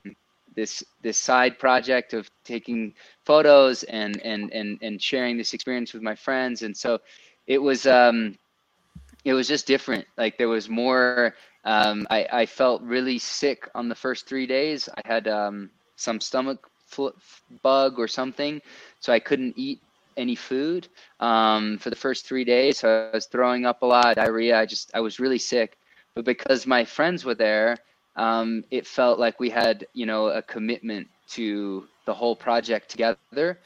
[0.54, 6.02] this this side project of taking photos and and and and sharing this experience with
[6.02, 6.62] my friends.
[6.62, 7.00] And so
[7.46, 8.38] it was um,
[9.24, 10.06] it was just different.
[10.16, 11.34] Like there was more.
[11.64, 14.88] Um, I, I felt really sick on the first three days.
[14.96, 16.68] I had um, some stomach
[17.62, 18.60] bug or something,
[19.00, 19.80] so I couldn't eat
[20.16, 20.88] any food
[21.20, 22.78] um, for the first three days.
[22.78, 24.58] So I was throwing up a lot, diarrhea.
[24.58, 25.78] I just I was really sick,
[26.14, 27.78] but because my friends were there,
[28.16, 33.58] um, it felt like we had you know a commitment to the whole project together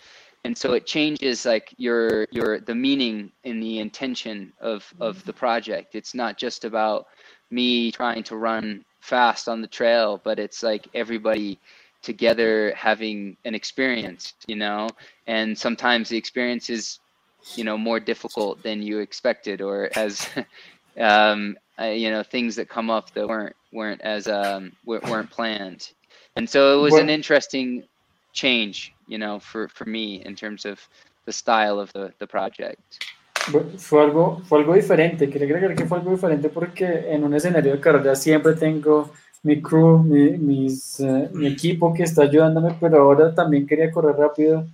[0.45, 5.33] and so it changes like your your the meaning and the intention of of the
[5.33, 5.95] project.
[5.95, 7.07] It's not just about
[7.51, 11.59] me trying to run fast on the trail but it's like everybody
[12.03, 14.89] together having an experience, you know,
[15.27, 17.01] and sometimes the experience is,
[17.55, 20.29] you know, more difficult than you expected or as
[21.01, 25.93] um, uh, you know, things that come up that weren't, weren't as, um, weren't planned.
[26.37, 27.85] And so it was an interesting
[28.33, 30.89] change, you know, for, for me in terms of
[31.25, 32.99] the style of the, the project.
[33.79, 37.73] Fue algo, fue algo diferente, quería agregar que fue algo diferente porque en un escenario
[37.73, 39.11] de carrera siempre tengo
[39.43, 44.17] mi crew, mi, mis, uh, mi equipo que está ayudándome, pero ahora también quería correr
[44.17, 44.67] rápido,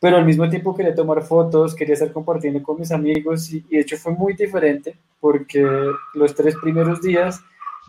[0.00, 3.76] pero al mismo tiempo quería tomar fotos, quería estar compartiendo con mis amigos y, y
[3.76, 5.66] de hecho fue muy diferente porque
[6.14, 7.40] los tres primeros días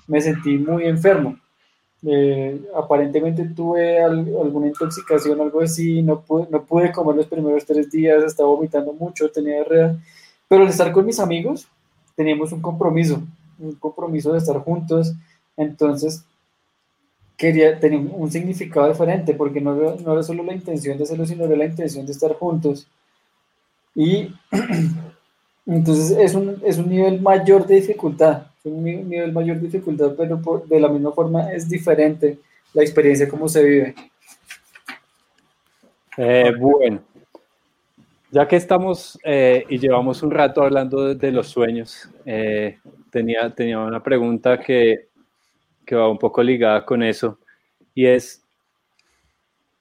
[0.08, 1.38] me sentí muy enfermo.
[2.08, 7.66] Eh, aparentemente tuve al, alguna intoxicación, algo así, no pude, no pude comer los primeros
[7.66, 9.98] tres días, estaba vomitando mucho, tenía diarrea,
[10.48, 11.68] pero al estar con mis amigos
[12.16, 13.22] teníamos un compromiso,
[13.58, 15.16] un compromiso de estar juntos,
[15.58, 16.24] entonces,
[17.38, 21.46] quería tener un significado diferente, porque no, no era solo la intención de hacerlo, sino
[21.46, 22.88] era la intención de estar juntos.
[23.94, 24.34] Y
[25.66, 30.80] entonces es un, es un nivel mayor de dificultad, un nivel mayor dificultad, pero de
[30.80, 32.40] la misma forma es diferente
[32.74, 33.96] la experiencia como se vive.
[36.18, 37.02] Eh, bueno,
[38.32, 42.80] ya que estamos eh, y llevamos un rato hablando de, los sueños, eh,
[43.12, 45.10] tenía, tenía una pregunta que
[45.86, 47.40] que va un poco ligada con eso,
[47.94, 48.42] y es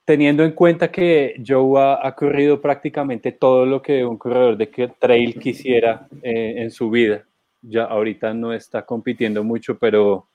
[0.04, 4.66] teniendo en cuenta que Joe ha, corrido prácticamente todo lo que un corredor de
[4.98, 7.24] trail quisiera eh, en su vida.
[7.66, 10.26] Ya ahorita no está compitiendo mucho, pero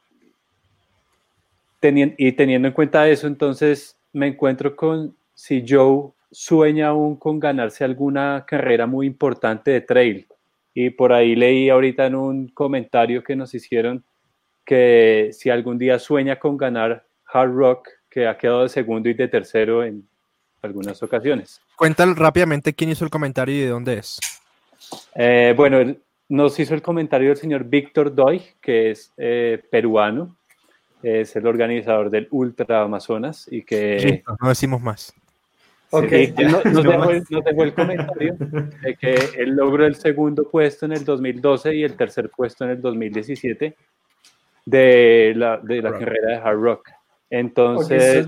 [1.79, 7.39] teniendo, y teniendo en cuenta eso, entonces me encuentro con si Joe sueña aún con
[7.39, 10.27] ganarse alguna carrera muy importante de trail.
[10.73, 14.03] Y por ahí leí ahorita en un comentario que nos hicieron
[14.65, 19.13] que si algún día sueña con ganar Hard Rock, que ha quedado de segundo y
[19.13, 20.07] de tercero en
[20.61, 21.61] algunas ocasiones.
[21.75, 24.19] Cuéntale rápidamente quién hizo el comentario y de dónde es.
[25.15, 25.95] Eh, bueno,
[26.29, 30.37] nos hizo el comentario el señor Víctor Doy, que es eh, peruano,
[31.01, 34.23] es el organizador del Ultra Amazonas y que...
[34.41, 35.13] no decimos más.
[35.91, 36.31] Okay.
[36.31, 40.91] nos, dejó el, nos, dejó el, comentario de que él logró el segundo puesto en
[40.91, 43.75] el 2012 y el tercer puesto en el 2017
[44.65, 46.89] de la, de la carrera de hard rock.
[47.31, 48.27] Entonces,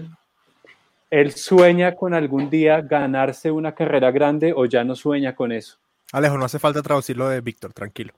[1.12, 5.78] él sueña con algún día ganarse una carrera grande o ya no sueña con eso.
[6.12, 8.14] Alejo, no hace falta traducirlo de Víctor, tranquilo.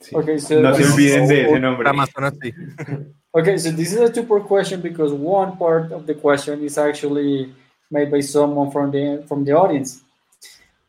[0.00, 0.16] Sí.
[0.16, 1.88] Okay, so no se olviden de ese nombre.
[1.88, 2.54] Amazonas, sí.
[3.32, 7.52] okay, so this is a two-part question because one part of the question is actually
[7.90, 10.00] made by someone from the from the audience,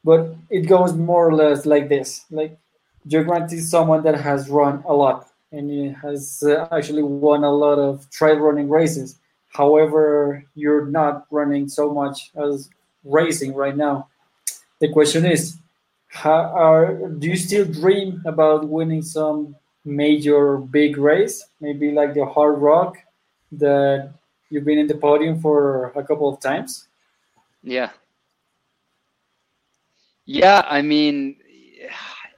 [0.03, 2.57] but it goes more or less like this: like
[3.05, 7.43] Joe Grant is someone that has run a lot, and he has uh, actually won
[7.43, 9.19] a lot of trail running races.
[9.49, 12.69] However, you're not running so much as
[13.03, 14.07] racing right now.
[14.79, 15.57] The question is,
[16.11, 19.55] how are do you still dream about winning some
[19.85, 22.97] major big race, maybe like the Hard Rock
[23.53, 24.13] that
[24.49, 26.87] you've been in the podium for a couple of times?
[27.63, 27.91] Yeah.
[30.25, 31.37] Yeah, I mean,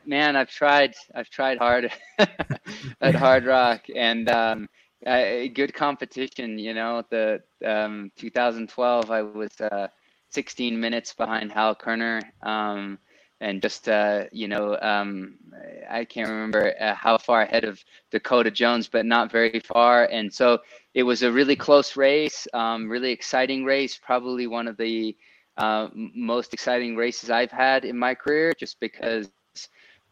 [0.06, 0.94] man, I've tried.
[1.14, 1.92] I've tried hard
[3.02, 4.70] at Hard Rock, and um,
[5.06, 6.58] uh, good competition.
[6.60, 9.88] You know, the um, 2012, I was uh,
[10.30, 12.98] 16 minutes behind Hal Koerner, um,
[13.44, 15.36] and just uh, you know, um,
[15.90, 20.06] I can't remember uh, how far ahead of Dakota Jones, but not very far.
[20.06, 20.60] And so
[20.94, 24.00] it was a really close race, um, really exciting race.
[24.02, 25.16] Probably one of the
[25.58, 29.30] uh, most exciting races I've had in my career, just because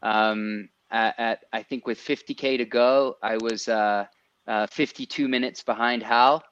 [0.04, 4.06] um, at, at, I think with 50k to go, I was uh,
[4.46, 6.44] uh, 52 minutes behind Hal,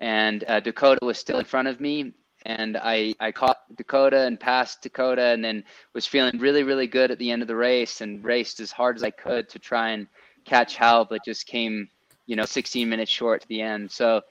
[0.00, 2.14] and uh, Dakota was still in front of me.
[2.46, 7.10] And I, I caught Dakota and passed Dakota, and then was feeling really, really good
[7.10, 9.90] at the end of the race, and raced as hard as I could to try
[9.90, 10.06] and
[10.44, 11.88] catch Hal, but just came,
[12.26, 13.90] you know, 16 minutes short to the end.
[13.90, 14.22] So,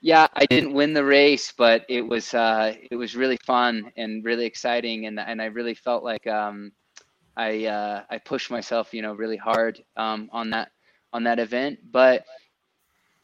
[0.00, 4.24] yeah, I didn't win the race, but it was uh, it was really fun and
[4.24, 6.72] really exciting, and and I really felt like um,
[7.36, 10.72] I uh, I pushed myself, you know, really hard um, on that
[11.12, 11.78] on that event.
[11.92, 12.24] But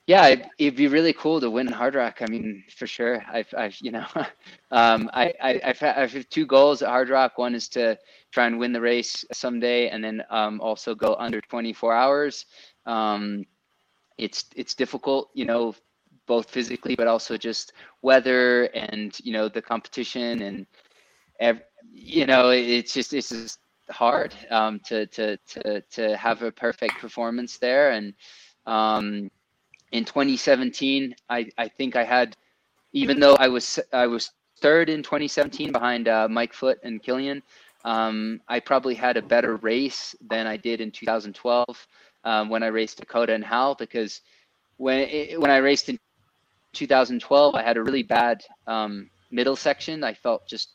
[0.09, 2.22] yeah, it'd, it'd, be really cool to win Hard Rock.
[2.22, 3.22] I mean, for sure.
[3.30, 4.06] I've, I've you know,
[4.70, 7.36] um, I, I, I've, I have two goals at Hard Rock.
[7.36, 7.98] One is to
[8.32, 12.46] try and win the race someday, and then um, also go under 24 hours.
[12.86, 13.44] Um,
[14.16, 15.74] it's it's difficult, you know,
[16.26, 20.66] both physically, but also just weather and you know the competition and,
[21.38, 23.59] ev- you know, it's just it's just
[23.90, 28.14] hard um, to to to to have a perfect performance there and.
[29.93, 32.36] In 2017, I, I think I had,
[32.93, 34.30] even though I was I was
[34.61, 37.43] third in 2017 behind uh, Mike Foote and Kilian,
[37.84, 41.86] um, I probably had a better race than I did in 2012
[42.24, 44.20] um, when I raced Dakota and Hal because
[44.76, 45.99] when it, when I raced in
[46.74, 50.05] 2012, I had a really bad um, middle section.
[50.05, 50.70] I felt just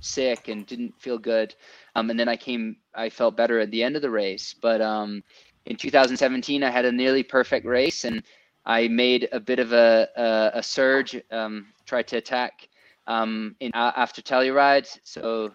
[0.00, 1.54] sick and didn't feel good.
[1.94, 4.54] Um, and then I came, I felt better at the end of the race.
[4.60, 5.22] But um,
[5.66, 8.22] in 2017, I had a nearly perfect race, and
[8.66, 12.68] I made a bit of a, a, a surge, um, tried to attack
[13.06, 14.88] um, in after Telluride.
[15.04, 15.52] So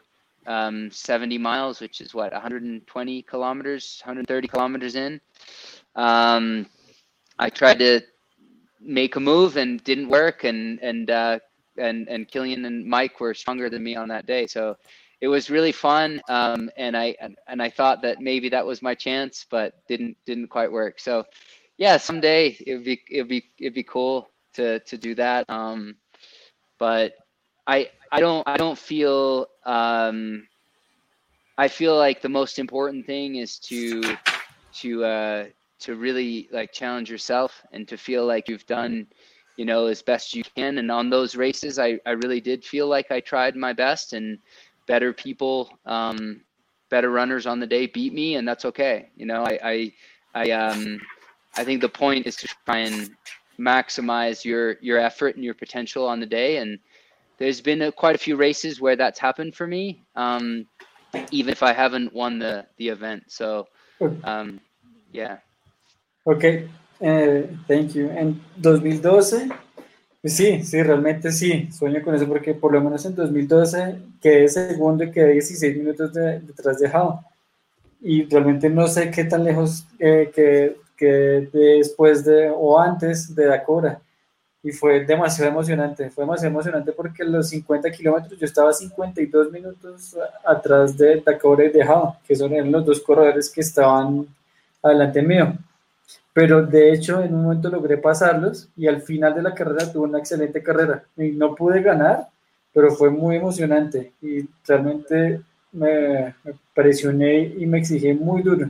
[0.47, 5.19] um, 70 miles, which is what 120 kilometers, 130 kilometers in.
[5.95, 6.67] Um,
[7.37, 8.01] I tried to
[8.79, 11.39] make a move and didn't work, and and uh,
[11.77, 14.47] and and Kilian and Mike were stronger than me on that day.
[14.47, 14.77] So
[15.19, 18.81] it was really fun, um, and I and, and I thought that maybe that was
[18.81, 20.99] my chance, but didn't didn't quite work.
[20.99, 21.25] So
[21.81, 25.49] yeah, someday it'd be it'd be it'd be cool to to do that.
[25.49, 25.95] Um,
[26.77, 27.13] but
[27.65, 30.47] I I don't I don't feel um,
[31.57, 34.15] I feel like the most important thing is to
[34.73, 35.45] to uh,
[35.79, 39.07] to really like challenge yourself and to feel like you've done
[39.57, 40.77] you know as best you can.
[40.77, 44.37] And on those races, I I really did feel like I tried my best and
[44.85, 45.79] better people.
[45.87, 46.41] Um,
[46.91, 49.93] better runners on the day beat me and that's okay you know i i,
[50.35, 50.99] I um
[51.57, 53.11] I think the point is to try and
[53.59, 56.57] maximize your your effort and your potential on the day.
[56.57, 56.79] And
[57.37, 60.65] there's been a, quite a few races where that's happened for me, um,
[61.31, 63.23] even if I haven't won the the event.
[63.27, 63.67] So,
[64.23, 64.59] um,
[65.11, 65.37] yeah.
[66.25, 66.69] Okay,
[67.01, 68.09] uh, thank you.
[68.09, 69.49] En 2012,
[70.21, 74.47] pues sí, sí, realmente sí, sueño con eso porque por lo menos en 2012 quedé
[74.47, 77.25] segundo y quedé 16 minutos de, detrás de Jao.
[78.01, 83.47] Y realmente no sé qué tan lejos eh, que que después de o antes de
[83.47, 83.99] Dakota.
[84.61, 90.15] Y fue demasiado emocionante, fue demasiado emocionante porque los 50 kilómetros yo estaba 52 minutos
[90.45, 94.27] atrás de Dakota y de Hao, que son los dos corredores que estaban
[94.83, 95.55] adelante mío.
[96.33, 100.07] Pero de hecho en un momento logré pasarlos y al final de la carrera tuve
[100.07, 101.03] una excelente carrera.
[101.17, 102.27] Y no pude ganar,
[102.71, 105.41] pero fue muy emocionante y realmente
[105.71, 108.69] me, me presioné y me exigí muy duro.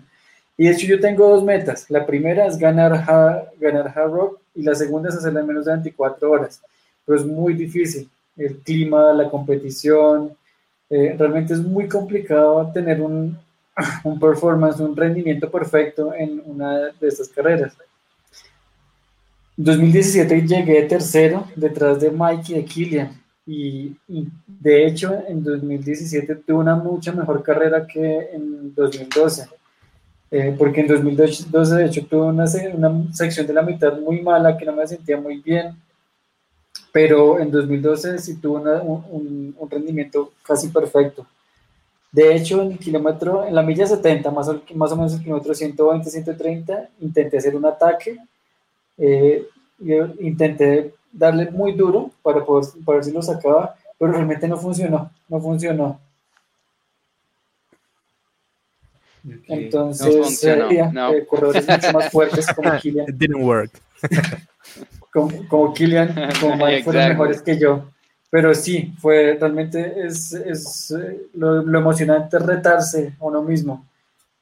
[0.61, 1.89] Y de hecho yo tengo dos metas.
[1.89, 2.91] La primera es ganar,
[3.59, 6.61] ganar Hard Rock y la segunda es hacerla en menos de 24 horas.
[7.03, 8.07] Pero es muy difícil.
[8.37, 10.37] El clima, la competición,
[10.87, 13.39] eh, realmente es muy complicado tener un,
[14.03, 17.73] un performance, un rendimiento perfecto en una de estas carreras.
[19.57, 23.21] En 2017 llegué tercero detrás de Mike y de Killian.
[23.47, 23.97] Y,
[24.45, 29.60] de hecho en 2017 tuve una mucha mejor carrera que en 2012
[30.31, 34.57] eh, porque en 2012 de hecho tuve una, una, sección de la mitad muy mala,
[34.57, 35.75] que no me sentía muy bien,
[36.93, 41.27] pero en 2012 sí tuve un, un, rendimiento casi perfecto.
[42.13, 45.53] De hecho, en el kilómetro, en la milla 70, más, más o menos el kilómetro
[45.53, 48.17] 120, 130, intenté hacer un ataque,
[48.97, 49.47] eh,
[50.19, 55.11] intenté darle muy duro para poder, para ver si lo sacaba, pero realmente no funcionó,
[55.27, 55.99] no funcionó.
[59.47, 61.13] Entonces, no no.
[61.13, 63.09] Eh, corredores mucho más fuertes como Killian.
[63.09, 63.71] It didn't work.
[65.11, 67.85] como, como Killian, como Mike fueron mejores que yo.
[68.29, 73.85] Pero sí, fue realmente es, es eh, lo, lo, emocionante es retarse a uno mismo.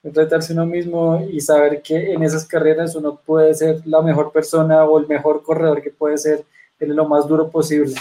[0.04, 4.32] Retarse a uno mismo y saber que en esas carreras uno puede ser la mejor
[4.32, 6.46] persona o el mejor corredor que puede ser
[6.80, 7.96] en lo más duro posible.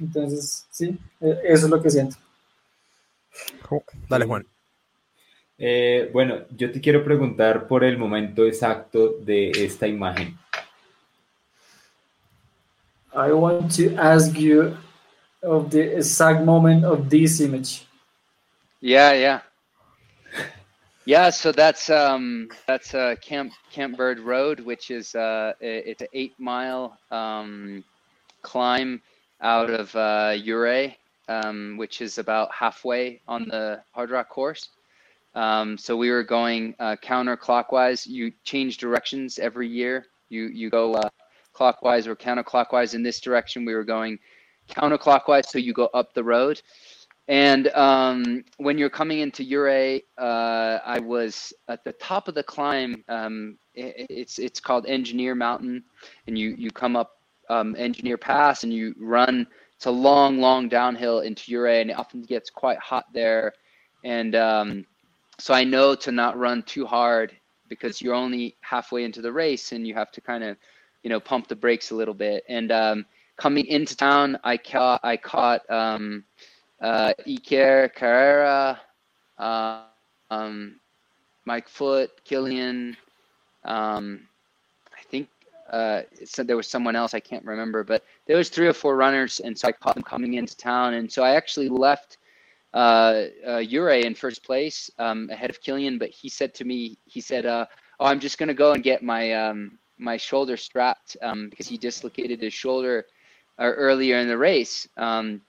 [0.00, 2.16] Entonces, sí, eh, eso es lo que siento.
[4.08, 4.46] Dale, Juan.
[5.58, 10.38] Eh, bueno, yo te quiero preguntar por el momento exacto de esta imagen.
[13.14, 14.76] I want to ask you
[15.42, 17.86] of the exact moment of this image.
[18.80, 19.40] Yeah, yeah.
[21.06, 26.08] Yeah, so that's um that's uh Camp Camp Bird Road, which is uh it's an
[26.12, 27.84] eight mile um
[28.42, 29.00] climb
[29.40, 30.98] out of uh Ouray,
[31.28, 34.68] um, which is about halfway on the hard rock course.
[35.36, 38.06] Um, so we were going uh, counterclockwise.
[38.08, 40.06] You change directions every year.
[40.30, 41.10] You you go uh,
[41.54, 42.94] clockwise or counterclockwise.
[42.94, 44.18] In this direction, we were going
[44.70, 46.62] counterclockwise, so you go up the road.
[47.28, 52.44] And um, when you're coming into Ouray, uh, I was at the top of the
[52.44, 53.04] climb.
[53.08, 55.84] Um, i- it's it's called Engineer Mountain,
[56.28, 57.12] and you you come up
[57.50, 59.46] um, Engineer Pass, and you run.
[59.74, 63.52] It's a long, long downhill into Ouray, and it often gets quite hot there.
[64.04, 64.86] And um,
[65.38, 67.36] so I know to not run too hard
[67.68, 70.56] because you're only halfway into the race, and you have to kind of,
[71.02, 72.44] you know, pump the brakes a little bit.
[72.48, 73.06] And um,
[73.36, 75.68] coming into town, I caught I caught.
[75.70, 76.24] Um,
[76.80, 78.78] uh, Iker Karrera,
[79.38, 79.82] uh,
[80.30, 80.76] um,
[81.44, 82.96] Mike Foote, Kilian.
[83.64, 84.28] Um,
[84.96, 85.28] I think
[85.70, 88.96] uh, so there was someone else I can't remember, but there was three or four
[88.96, 92.18] runners, and so I caught them coming into town, and so I actually left
[92.76, 96.98] uh, uh, Ouray in first place um, ahead of Kilian, but he said to me,
[97.06, 97.66] he said, uh,
[97.98, 101.78] "Oh, I'm just gonna go and get my um, my shoulder strapped um, because he
[101.78, 103.06] dislocated his shoulder
[103.58, 105.40] uh, earlier in the race." Um,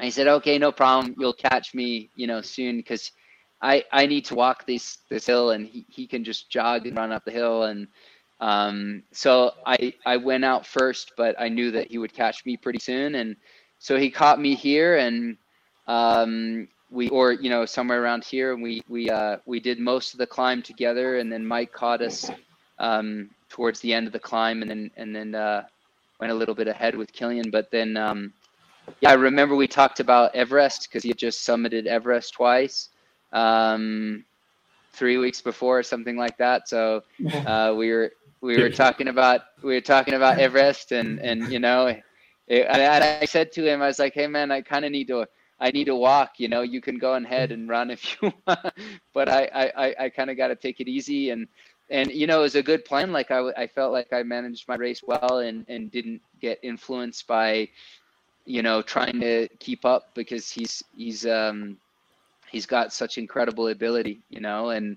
[0.00, 1.14] I said, okay, no problem.
[1.18, 3.12] You'll catch me, you know, soon because
[3.60, 6.96] I I need to walk this this hill and he, he can just jog and
[6.96, 7.86] run up the hill and
[8.40, 12.56] um, so I I went out first, but I knew that he would catch me
[12.56, 13.36] pretty soon and
[13.78, 15.36] so he caught me here and
[15.86, 20.12] um, we or you know somewhere around here and we we uh, we did most
[20.12, 22.30] of the climb together and then Mike caught us
[22.78, 25.64] um, towards the end of the climb and then and then uh,
[26.18, 27.96] went a little bit ahead with Kilian, but then.
[27.96, 28.32] Um,
[29.00, 32.88] yeah, I remember we talked about Everest because he had just summited Everest twice,
[33.32, 34.24] um,
[34.92, 36.68] three weeks before or something like that.
[36.68, 37.02] So
[37.46, 41.58] uh, we were we were talking about we were talking about Everest and and you
[41.58, 42.02] know, it,
[42.48, 45.26] and I said to him, I was like, hey man, I kind of need to
[45.60, 46.40] I need to walk.
[46.40, 48.72] You know, you can go ahead and run if you want,
[49.14, 51.48] but I I I kind of got to take it easy and.
[51.90, 53.12] And you know, it was a good plan.
[53.12, 57.26] Like I, I felt like I managed my race well and, and didn't get influenced
[57.26, 57.68] by
[58.44, 61.78] you know, trying to keep up because he's he's um
[62.50, 64.96] he's got such incredible ability, you know, and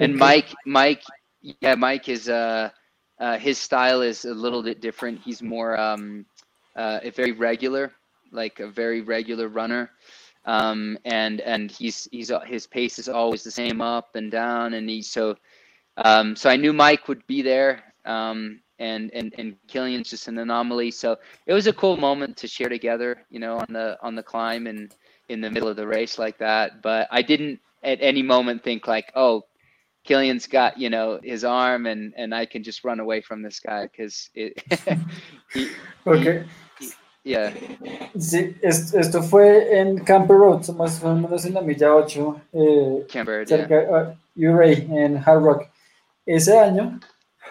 [0.00, 1.02] and Mike Mike
[1.42, 2.70] yeah, Mike is uh
[3.18, 5.20] uh his style is a little bit different.
[5.20, 6.26] He's more um
[6.76, 7.92] uh a very regular,
[8.32, 9.90] like a very regular runner.
[10.44, 14.88] Um and and he's he's his pace is always the same up and down and
[14.90, 15.36] he's so
[15.98, 17.82] um so I knew Mike would be there.
[18.04, 20.90] Um and and and Kilian's just an anomaly.
[20.90, 21.16] So
[21.46, 24.66] it was a cool moment to share together, you know, on the on the climb
[24.66, 24.94] and
[25.28, 26.82] in the middle of the race like that.
[26.82, 29.44] But I didn't at any moment think like, oh,
[30.04, 33.60] Kilian's got you know his arm and and I can just run away from this
[33.60, 34.62] guy because it.
[35.54, 35.70] he-
[36.04, 36.44] Ok.
[37.24, 37.52] Yeah,
[38.18, 43.06] Sí, es- esto fue en Camper Road, más o menos en la milla 8, eh,
[43.12, 43.58] Camber, yeah.
[43.58, 45.62] cerca de Uray, en Hard Rock.
[46.26, 47.00] Ese año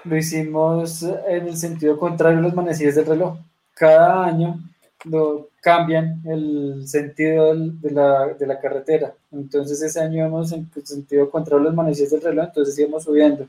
[0.03, 3.37] lo hicimos en el sentido contrario a los manecillas del reloj.
[3.75, 4.59] Cada año
[5.05, 9.13] lo cambian el sentido de la, de la carretera.
[9.31, 13.03] Entonces ese año íbamos en el sentido contrario a los manecillas del reloj, entonces íbamos
[13.03, 13.47] subiendo.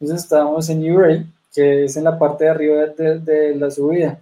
[0.00, 4.18] Entonces estábamos en Uray, que es en la parte de arriba de, de la subida.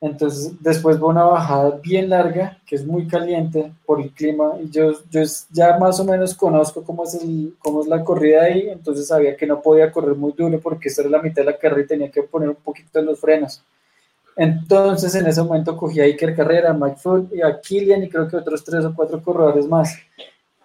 [0.00, 4.54] Entonces, después va una bajada bien larga, que es muy caliente por el clima.
[4.62, 5.20] Y yo, yo
[5.50, 9.36] ya más o menos conozco cómo es, el, cómo es la corrida ahí, entonces sabía
[9.36, 11.86] que no podía correr muy duro porque esta era la mitad de la carrera y
[11.86, 13.62] tenía que poner un poquito en los frenos.
[14.36, 18.08] Entonces, en ese momento cogí a Iker Carrera, a Mike Foot y a Killian y
[18.08, 19.98] creo que otros tres o cuatro corredores más.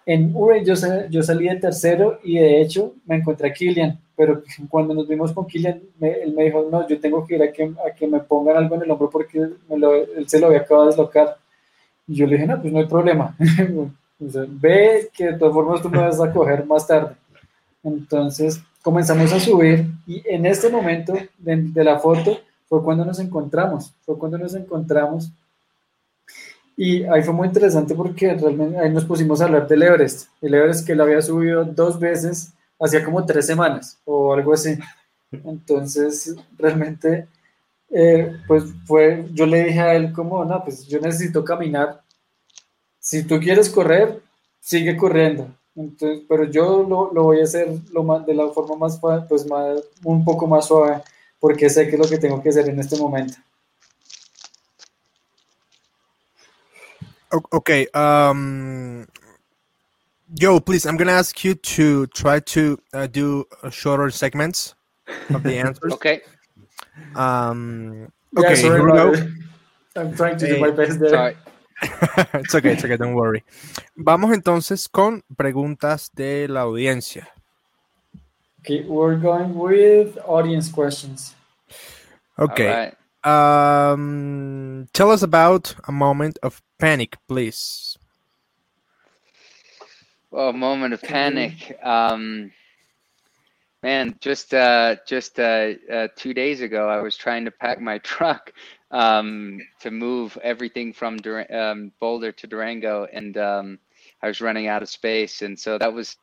[0.06, 0.74] En Uray yo,
[1.10, 4.40] yo salí de tercero y de hecho me encontré a Killian, pero
[4.70, 7.52] cuando nos vimos con Killian, me- él me dijo, no, yo tengo que ir a
[7.52, 10.86] que, me pongan algo en el hombro porque me lo- él se lo había acabado
[10.86, 11.36] de deslocar.
[12.06, 13.36] Y yo le dije, no, pues no hay problema.
[14.18, 17.14] Ve que de todas formas tú me vas a coger más tarde.
[17.82, 22.38] Entonces comenzamos a subir y en este momento de la foto
[22.68, 25.30] fue cuando nos encontramos, fue cuando nos encontramos
[26.76, 30.54] y ahí fue muy interesante porque realmente ahí nos pusimos a hablar del Everest, el
[30.54, 34.78] Everest que él había subido dos veces hacía como tres semanas o algo así.
[35.32, 37.28] Entonces realmente
[37.90, 42.02] eh, pues fue, yo le dije a él como, no, pues yo necesito caminar.
[42.98, 44.20] Si tú quieres correr,
[44.60, 45.48] sigue corriendo.
[45.74, 48.98] Entonces, pero yo lo, lo voy a hacer lo más, de la forma más,
[49.28, 51.02] pues más, un poco más suave,
[51.38, 53.34] porque sé que es lo que tengo que hacer en este momento.
[57.32, 57.86] Okay.
[57.94, 59.06] Um,
[60.34, 64.74] Joe, please, I'm gonna ask you to try to uh, do uh, shorter segments
[65.30, 65.92] of the answers.
[65.94, 66.22] Okay.
[67.14, 69.14] Um, Yeah, okay, sorry here we go.
[69.96, 71.08] I'm trying to do my best there.
[71.08, 71.36] Sorry.
[72.34, 73.44] it's okay, it's okay, don't worry.
[73.96, 77.28] Vamos entonces con preguntas de la audiencia.
[78.60, 81.34] Okay, we're going with audience questions.
[82.38, 82.92] Okay.
[83.26, 83.92] All right.
[83.92, 87.98] Um, tell us about a moment of panic, please.
[90.30, 91.78] Well, a moment of panic.
[91.82, 92.52] Um,
[93.82, 97.98] man, just uh, just uh, uh, two days ago, I was trying to pack my
[98.12, 98.52] truck
[98.90, 103.78] um, to move everything from Dur- um, Boulder to Durango, and um,
[104.22, 106.16] I was running out of space, and so that was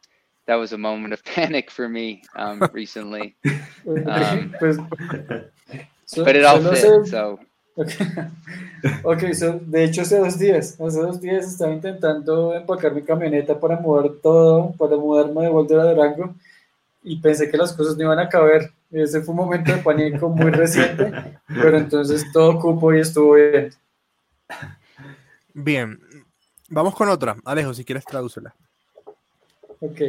[0.45, 3.35] that was a moment of panic for me um, recently.
[4.07, 4.77] Um, Pues,
[6.13, 7.39] so- But it all solo fit, se- so
[7.75, 8.07] Okay.
[9.03, 13.59] ok, so, de hecho hace dos días, hace dos días estaba intentando empacar mi camioneta
[13.59, 16.35] para mover todo, para mudarme de vuelta a Durango
[17.01, 18.71] y pensé que las cosas no iban a caber.
[18.91, 21.11] Ese fue un momento de pánico muy reciente,
[21.47, 23.71] pero entonces todo cupo y estuvo bien.
[25.53, 25.99] Bien.
[26.69, 27.35] Vamos con otra.
[27.45, 28.53] Alejo, si quieres tradúcela.
[29.79, 30.01] Ok.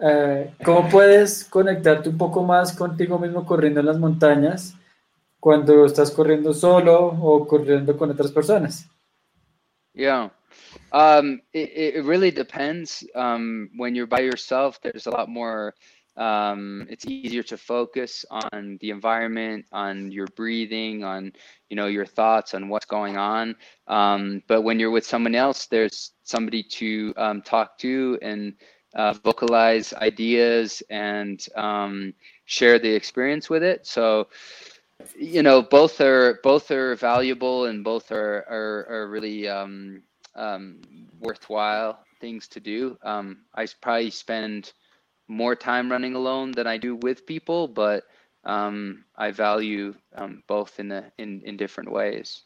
[0.00, 4.74] Eh, ¿Cómo puedes conectarte un poco más contigo mismo corriendo en las montañas
[5.40, 8.86] cuando estás corriendo solo o corriendo con otras personas?
[9.94, 10.30] Yeah.
[10.92, 13.04] Um, it, it really depends.
[13.14, 15.74] Um, when you're by yourself, there's a lot more,
[16.16, 21.32] um, it's easier to focus on the environment, on your breathing, on,
[21.68, 23.56] you know, your thoughts, on what's going on.
[23.86, 28.54] Um, but when you're with someone else, there's somebody to um, talk to and
[28.94, 32.14] uh, vocalize ideas and um,
[32.46, 33.86] share the experience with it.
[33.86, 34.28] So,
[35.16, 40.02] you know both are both are valuable and both are are, are really um,
[40.34, 40.80] um,
[41.20, 44.72] worthwhile things to do um, i probably spend
[45.28, 48.04] more time running alone than i do with people but
[48.44, 52.42] um, i value um, both in the in, in different ways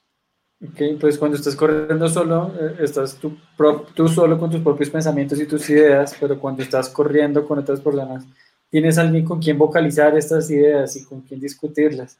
[0.64, 4.90] Ok, pues cuando estás corriendo solo, eh, estás tú, pro- tú solo con tus propios
[4.90, 8.24] pensamientos y tus ideas, pero cuando estás corriendo con otras personas,
[8.70, 12.16] tienes alguien con quien vocalizar estas ideas y con quien discutirlas.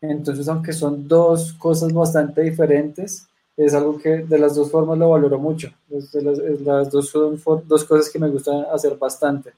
[0.00, 3.26] Entonces, aunque son dos cosas bastante diferentes,
[3.56, 5.72] es algo que de las dos formas lo valoro mucho.
[5.88, 9.52] Las, dos son dos cosas que me gustan hacer bastante.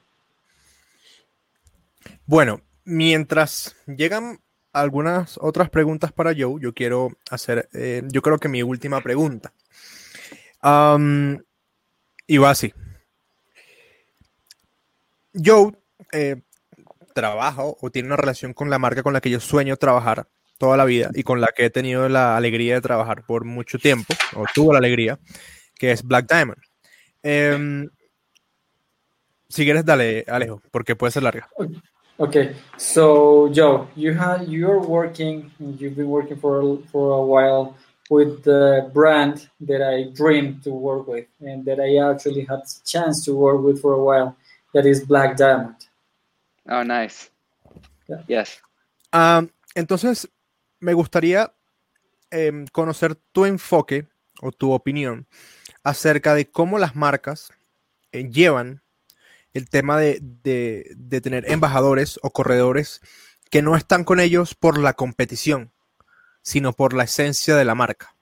[2.27, 4.41] Bueno, mientras llegan
[4.73, 9.53] algunas otras preguntas para Joe, yo quiero hacer, eh, yo creo que mi última pregunta.
[10.61, 11.43] Am,
[12.27, 12.73] y va así.
[15.33, 15.73] Joe
[16.13, 16.43] eh,
[17.17, 20.77] trabaja o tiene una relación con la marca con la que yo sueño trabajar toda
[20.77, 24.13] la vida y con la que he tenido la alegría de trabajar por mucho tiempo,
[24.37, 25.19] o tuvo la alegría,
[25.75, 26.61] que es Black Diamond.
[27.23, 27.89] Em,
[29.49, 31.49] si quieres, dale, Alejo, porque puede ser larga.
[32.19, 37.75] Okay, so Joe, you have you're working, you've been working for for a while
[38.11, 43.25] with the brand that I dreamed to work with, and that I actually had chance
[43.27, 44.37] to work with for a while.
[44.73, 45.86] That is Black Diamond.
[46.69, 47.31] Oh nice
[48.09, 48.23] Yeah.
[48.29, 48.61] yes
[49.13, 49.45] Ah,
[49.75, 50.29] entonces,
[50.81, 51.53] me gustaría
[52.31, 54.07] em, conocer tu enfoque
[54.41, 55.27] o tu opinión
[55.83, 57.51] acerca de cómo las marcas
[58.13, 58.83] eh, llevan
[59.55, 63.01] el tema de, de- de tener embajadores o corredores
[63.51, 65.73] que no están con ellos por la competición,
[66.43, 68.15] sino por la esencia de la marca.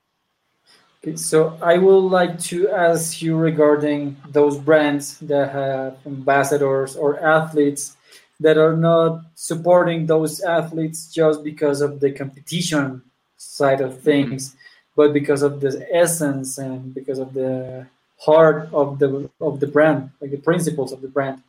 [1.02, 7.18] Okay, so I would like to ask you regarding those brands that have ambassadors or
[7.22, 7.96] athletes
[8.44, 13.00] that are not supporting those athletes just because of the competition
[13.38, 14.54] side of things,
[14.94, 17.86] but because of the essence and because of the
[18.20, 21.42] heart of the of the brand, like the principles of the brand.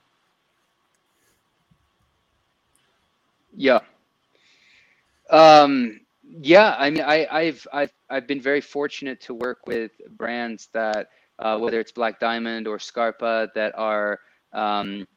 [3.57, 3.81] Yeah.
[5.29, 10.69] Um, yeah, I mean, I, I've, I've, I've been very fortunate to work with brands
[10.71, 14.19] that, uh, whether it's Black Diamond or Scarpa, that are
[14.53, 15.07] um,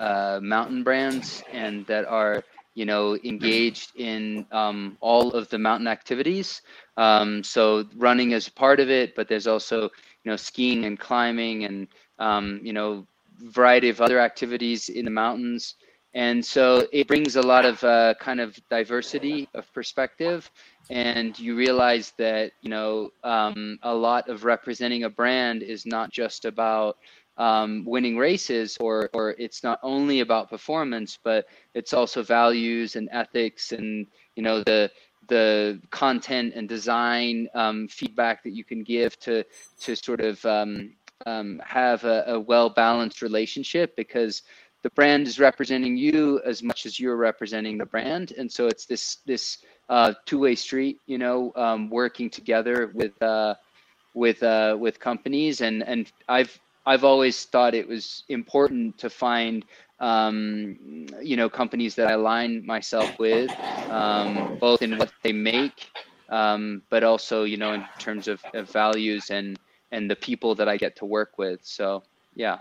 [0.00, 2.42] uh, mountain brands and that are,
[2.74, 6.62] you know, engaged in um, all of the mountain activities.
[6.96, 11.64] Um, so running is part of it, but there's also, you know, skiing and climbing
[11.64, 11.88] and,
[12.18, 13.06] um, you know,
[13.38, 15.74] variety of other activities in the mountains
[16.16, 20.50] and so it brings a lot of uh, kind of diversity of perspective
[20.88, 26.10] and you realize that you know um, a lot of representing a brand is not
[26.10, 26.96] just about
[27.38, 33.08] um, winning races or or it's not only about performance but it's also values and
[33.12, 34.06] ethics and
[34.36, 34.90] you know the
[35.28, 39.44] the content and design um, feedback that you can give to
[39.80, 40.92] to sort of um,
[41.26, 44.42] um, have a, a well balanced relationship because
[44.82, 48.86] the brand is representing you as much as you're representing the brand, and so it's
[48.86, 49.58] this this
[49.88, 53.54] uh, two way street, you know, um, working together with uh,
[54.14, 56.56] with uh, with companies, and and I've
[56.86, 59.64] I've always thought it was important to find
[59.98, 63.50] um, you know companies that I align myself with,
[63.90, 65.90] um, both in what they make,
[66.28, 69.58] um, but also you know in terms of, of values and
[69.90, 71.60] and the people that I get to work with.
[71.62, 72.02] So
[72.34, 72.58] yeah.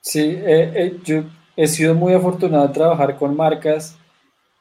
[0.00, 1.24] Sí, eh, eh, yo
[1.56, 3.96] he sido muy afortunado de trabajar con marcas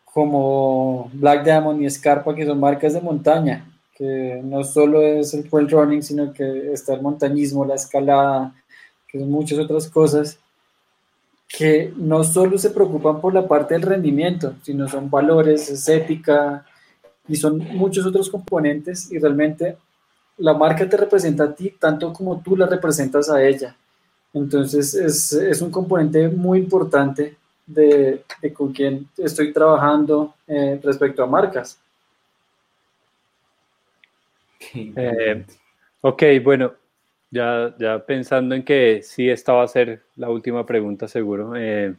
[0.06, 5.50] como Black Diamond y Scarpa, que son marcas de montaña, que no solo es el
[5.50, 8.54] trail running, sino que está el montañismo, la escalada,
[9.14, 10.40] que son muchas otras cosas
[11.48, 16.66] que no solo se preocupan por la parte del rendimiento, sino son valores, estética
[17.28, 19.78] y son muchos otros componentes y realmente
[20.40, 23.76] la marca te representa a ti tanto como tú la representas a ella.
[24.34, 27.38] Entonces es, es un componente muy importante
[27.68, 31.80] de, de, con quien estoy trabajando eh, respecto a marcas.
[34.74, 35.46] Eh,
[36.02, 36.74] ok, bueno,
[37.34, 41.54] ya, ya pensando en que sí, esta va a ser la última pregunta seguro.
[41.56, 41.96] Eh,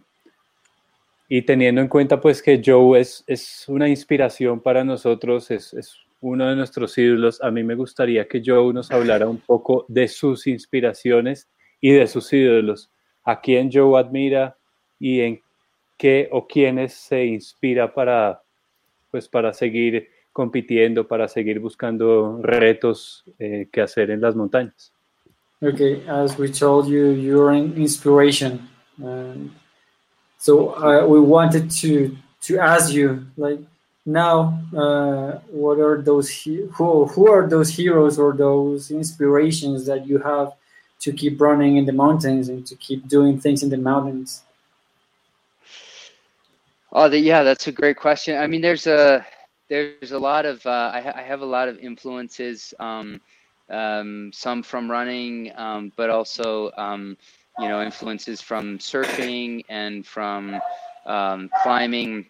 [1.28, 5.96] y teniendo en cuenta pues que Joe es, es una inspiración para nosotros, es, es,
[6.20, 10.08] uno de nuestros ídolos, a mí me gustaría que Joe nos hablara un poco de
[10.08, 11.50] sus inspiraciones
[11.82, 12.90] y de sus ídolos.
[13.24, 14.56] ¿A quién Joe admira
[14.98, 15.42] y en
[15.98, 18.40] qué o quiénes se inspira para,
[19.10, 24.93] pues, para seguir compitiendo, para seguir buscando retos eh, que hacer en las montañas?
[25.62, 28.68] Okay, as we told you, you're an inspiration.
[29.02, 29.54] Um,
[30.38, 33.60] so uh, we wanted to to ask you, like,
[34.04, 40.18] now, uh, what are those who who are those heroes or those inspirations that you
[40.18, 40.52] have
[41.00, 44.42] to keep running in the mountains and to keep doing things in the mountains?
[46.92, 48.38] Oh, the, yeah, that's a great question.
[48.38, 49.26] I mean, there's a
[49.68, 52.74] there's a lot of uh, I, I, have a lot of influences.
[52.78, 53.20] Um,
[53.70, 57.16] um, some from running, um, but also um,
[57.58, 60.60] you know influences from surfing and from
[61.06, 62.26] um, climbing.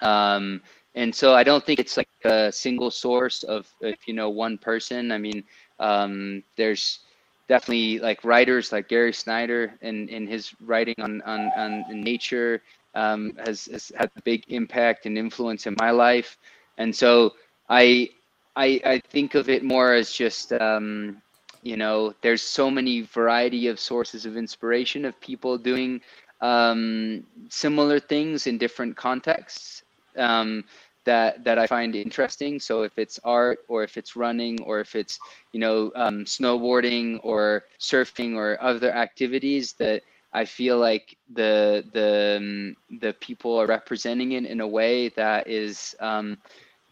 [0.00, 0.60] Um,
[0.94, 4.58] and so I don't think it's like a single source of if you know one
[4.58, 5.12] person.
[5.12, 5.44] I mean,
[5.78, 7.00] um, there's
[7.48, 12.62] definitely like writers like Gary Snyder and in his writing on on, on nature
[12.94, 16.38] um, has, has had a big impact and influence in my life.
[16.78, 17.34] And so
[17.68, 18.10] I
[18.58, 21.22] I, I think of it more as just um,
[21.62, 26.00] you know there's so many variety of sources of inspiration of people doing
[26.40, 29.84] um, similar things in different contexts
[30.16, 30.64] um,
[31.04, 32.58] that that I find interesting.
[32.58, 35.20] So if it's art or if it's running or if it's
[35.52, 40.02] you know um, snowboarding or surfing or other activities that
[40.32, 45.46] I feel like the the um, the people are representing it in a way that
[45.46, 46.38] is um,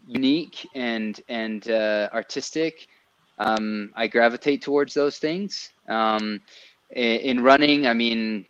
[0.07, 2.87] unique and and uh, artistic,
[3.37, 5.71] um, I gravitate towards those things.
[5.87, 6.41] Um,
[6.91, 8.45] in, in, running, I mean,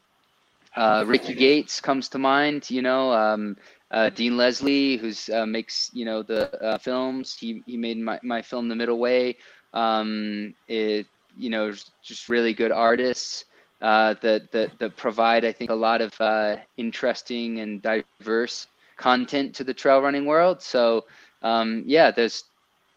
[0.76, 2.70] uh, Rickey Gates comes to mind.
[2.70, 3.58] You know, um,
[3.92, 7.36] uh, Dean Leslie, who's uh, makes you know the uh, films.
[7.36, 9.38] He he made my, my film The Middle Way.
[9.74, 13.46] Um, it you know just really good artists.
[13.80, 18.66] Uh, that, that that provide, I think, a lot of interesting and diverse
[18.98, 20.62] content to the trail running world.
[20.62, 21.06] So
[21.48, 22.44] um, yeah, there's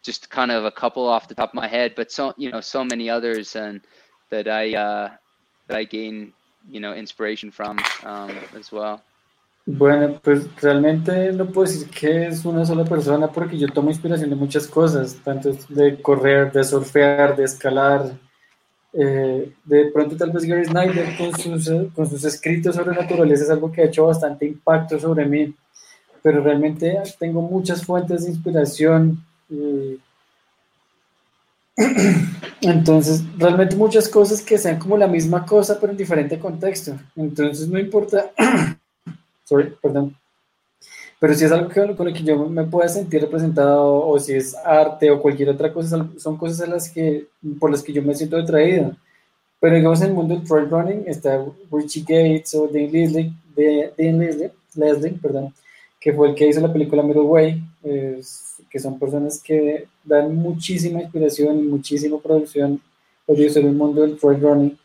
[0.03, 2.61] just kind of a couple off the top of my head, but so you know,
[2.61, 3.81] so many others, and
[4.31, 5.11] that I uh,
[5.67, 6.33] that I gain
[6.69, 9.03] you know inspiration from um, as well.
[9.67, 14.31] Bueno, pues realmente no puedo decir que es una sola persona porque yo tomo inspiración
[14.31, 18.19] de muchas cosas, tanto de correr, de surfear, de escalar.
[18.93, 23.51] Eh, de pronto tal vez Gary Snyder con sus, con sus escritos sobre naturaleza es
[23.51, 25.55] algo que ha hecho bastante impacto sobre mí
[26.23, 29.25] pero realmente tengo muchas fuentes de inspiración.
[32.61, 36.95] entonces, realmente muchas cosas que sean como la misma cosa, pero en diferente contexto.
[37.17, 38.31] Entonces, no importa.
[39.45, 40.17] Sorry, perdón.
[41.19, 44.57] Pero si es algo con lo que yo me pueda sentir representado, o si es
[44.57, 47.27] arte o cualquier otra cosa, son cosas las que,
[47.59, 48.97] por las que yo me siento atraído.
[49.61, 54.19] Pero digamos, en el mundo del trail running está Richie Gates o Dean Leslie, Dean
[54.19, 55.53] Leslie, Leslie perdón,
[56.01, 57.63] que fue el que hizo la película Middle Way,
[58.71, 62.81] que son personas que dan muchísima inspiración y muchísima producción
[63.29, 64.79] audiovisual en el mundo del trail running.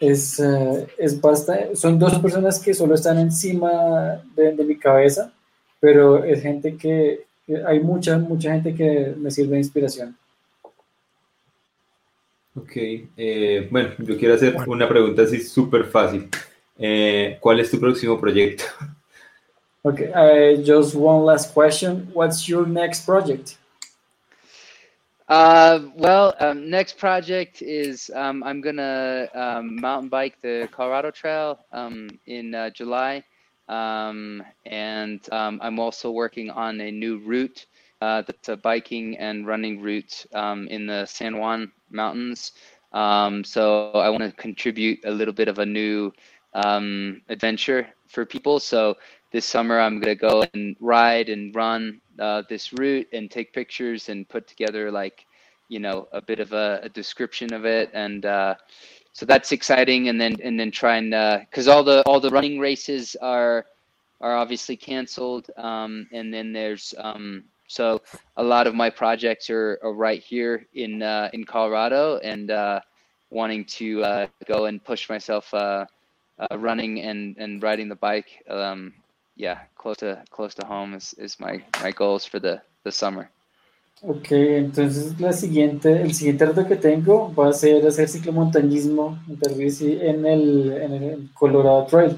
[0.00, 5.32] Es, uh, es basta, son dos personas que solo están encima de, de, mi cabeza,
[5.80, 7.24] pero es gente que,
[7.66, 10.16] hay mucha, mucha gente que me sirve de inspiración.
[12.54, 12.72] Ok,
[13.16, 16.28] eh, bueno, yo quiero hacer una pregunta así súper fácil.
[16.76, 18.64] Eh, ¿Cuál es tu próximo proyecto?
[19.84, 22.08] Okay, uh, just one last question.
[22.12, 23.58] What's your next project?
[25.28, 31.60] Uh, well, um, next project is um, I'm gonna um, mountain bike the Colorado Trail
[31.70, 33.22] um, in uh, July,
[33.68, 37.66] um, and um, I'm also working on a new route
[38.00, 42.52] uh, that's a biking and running route in the San Juan Mountains.
[42.92, 46.12] Um, so I want to contribute a little bit of a new
[46.54, 48.58] um, adventure for people.
[48.58, 48.96] So
[49.30, 54.08] this summer I'm gonna go and ride and run uh, this route and take pictures
[54.08, 55.26] and put together like
[55.68, 57.90] you know a bit of a, a description of it.
[57.92, 58.54] And uh,
[59.12, 60.08] so that's exciting.
[60.08, 61.10] And then and then try and
[61.48, 63.66] because all the all the running races are
[64.20, 65.50] are obviously canceled.
[65.56, 68.00] Um, and then there's um, so
[68.36, 72.80] a lot of my projects are, are right here in uh, in Colorado and uh,
[73.30, 75.84] wanting to uh, go and push myself uh,
[76.38, 78.94] uh, running and, and riding the bike um,
[79.38, 83.30] yeah close to close to home is, is my my goals for the the summer
[84.00, 90.24] Ok, entonces la siguiente, el siguiente reto que tengo va a ser hacer ciclomontañismo en
[90.24, 92.16] el, en el Colorado Trail.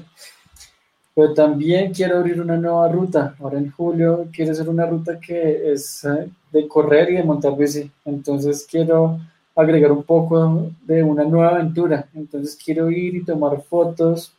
[1.15, 3.35] Pero también quiero abrir una nueva ruta.
[3.39, 7.57] Ahora en julio quiero hacer una ruta que es eh, de correr y de montar
[7.57, 7.89] bici.
[8.05, 9.19] Entonces quiero
[9.55, 12.07] agregar un poco de una nueva aventura.
[12.13, 14.33] Entonces quiero ir y tomar fotos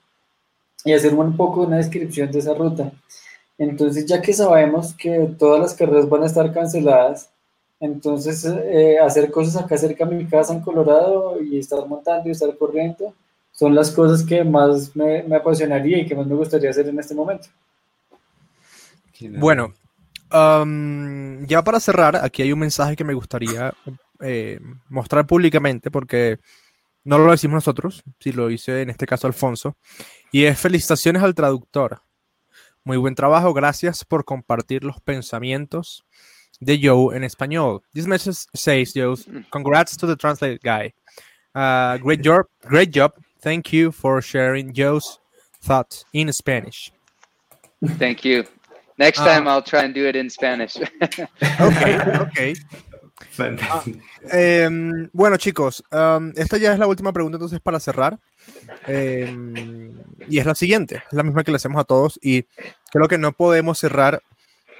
[0.84, 2.92] y hacer un poco una descripción de esa ruta.
[3.58, 7.30] Entonces, ya que sabemos que todas las carreras van a estar canceladas,
[7.78, 12.32] entonces eh, hacer cosas acá cerca de mi casa en Colorado y estar montando y
[12.32, 13.14] estar corriendo
[13.52, 16.98] son las cosas que más me, me apasionaría y que más me gustaría hacer en
[16.98, 17.48] este momento.
[19.38, 19.74] Bueno,
[21.46, 23.72] ya para cerrar, aquí hay un mensaje que me gustaría
[24.20, 24.58] eh,
[24.88, 26.38] mostrar públicamente porque
[27.04, 29.76] no lo decimos nosotros, si lo dice en este caso Alfonso,
[30.32, 32.02] y es felicitaciones al traductor.
[32.84, 36.04] Muy buen trabajo, gracias por compartir los pensamientos
[36.58, 37.82] de Joe en español.
[37.92, 39.14] This message says, Joe,
[39.50, 40.92] congrats to the translate guy.
[41.54, 43.12] Uh, great job, great job.
[43.40, 45.20] Thank you for sharing Joe's
[45.60, 46.90] thoughts in Spanish.
[47.98, 48.44] thank you
[48.96, 49.24] next Ah.
[49.26, 50.76] time i'll try and do it in spanish
[51.60, 51.82] Ok,
[52.20, 52.54] ok.
[53.30, 53.98] Fantástico.
[54.30, 58.18] Em, bueno, chicos, em, esta ya es la última pregunta entonces para cerrar.
[58.86, 59.92] Em,
[60.28, 62.44] y es la siguiente, es la misma que le hacemos a todos y
[62.90, 64.22] creo que no podemos cerrar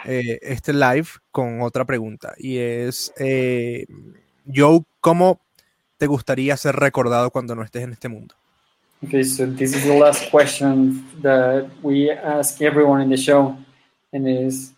[0.04, 2.34] eh, este live con otra pregunta.
[2.38, 3.86] Y es, eh,
[4.52, 5.40] Joe, ¿cómo
[5.98, 8.34] te gustaría ser recordado cuando no estés en este mundo?
[9.04, 13.56] Okay, so this is the last question that we ask everyone in the show,
[14.12, 14.74] and is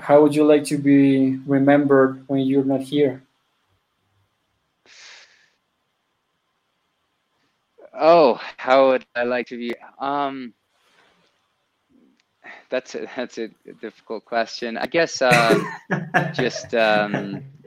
[0.00, 3.22] How would you like to be remembered when you're not here?
[7.94, 10.52] oh how would i like to be um
[12.70, 13.48] that's a that's a
[13.80, 15.58] difficult question i guess uh,
[16.32, 17.42] just um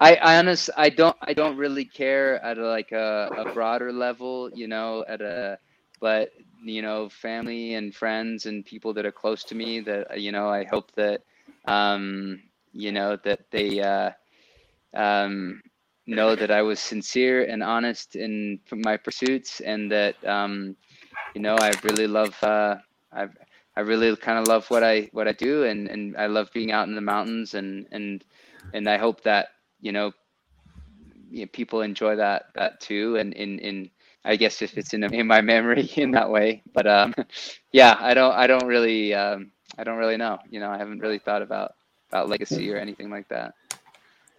[0.00, 3.92] I, I honest I don't I don't really care at a, like a, a broader
[3.92, 5.58] level, you know, at a
[6.00, 6.30] but
[6.62, 10.32] you know, family and friends and people that are close to me that uh, you
[10.32, 11.22] know, I hope that
[11.66, 12.42] um
[12.72, 14.10] you know that they uh
[14.94, 15.60] um
[16.06, 20.76] know that I was sincere and honest in my pursuits and that um
[21.34, 22.76] you know, I really love uh
[23.12, 23.28] I
[23.76, 26.72] I really kind of love what I what I do and and I love being
[26.72, 28.24] out in the mountains and and
[28.72, 29.48] and I hope that
[29.80, 30.12] you know,
[31.30, 33.90] you know, people enjoy that that too and in in
[34.24, 37.14] I guess if it's in in my memory in that way but um
[37.72, 41.00] yeah I don't I don't really um I don't really know you know I haven't
[41.00, 41.74] really thought about
[42.10, 43.54] about legacy or anything like that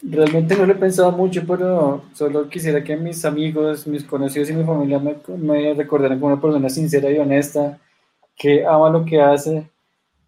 [0.03, 4.53] Realmente no lo he pensado mucho, pero solo quisiera que mis amigos, mis conocidos y
[4.53, 7.77] mi familia me, me recordaran como una persona sincera y honesta,
[8.35, 9.69] que ama lo que hace.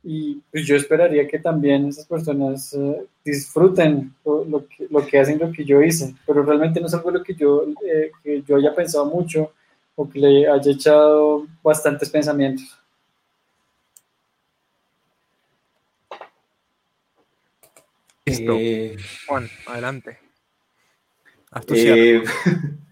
[0.03, 5.19] Y pues yo esperaría que también esas personas eh, disfruten lo, lo que, lo que
[5.19, 6.13] hacen, lo que yo hice.
[6.27, 9.53] Pero realmente no es algo lo que yo, eh, que yo haya pensado mucho
[9.95, 12.77] o que le haya echado bastantes pensamientos.
[18.25, 18.53] Listo.
[18.57, 18.97] Eh,
[19.27, 20.17] Juan, adelante.
[21.51, 22.17] Haz tu cierre.
[22.17, 22.23] eh,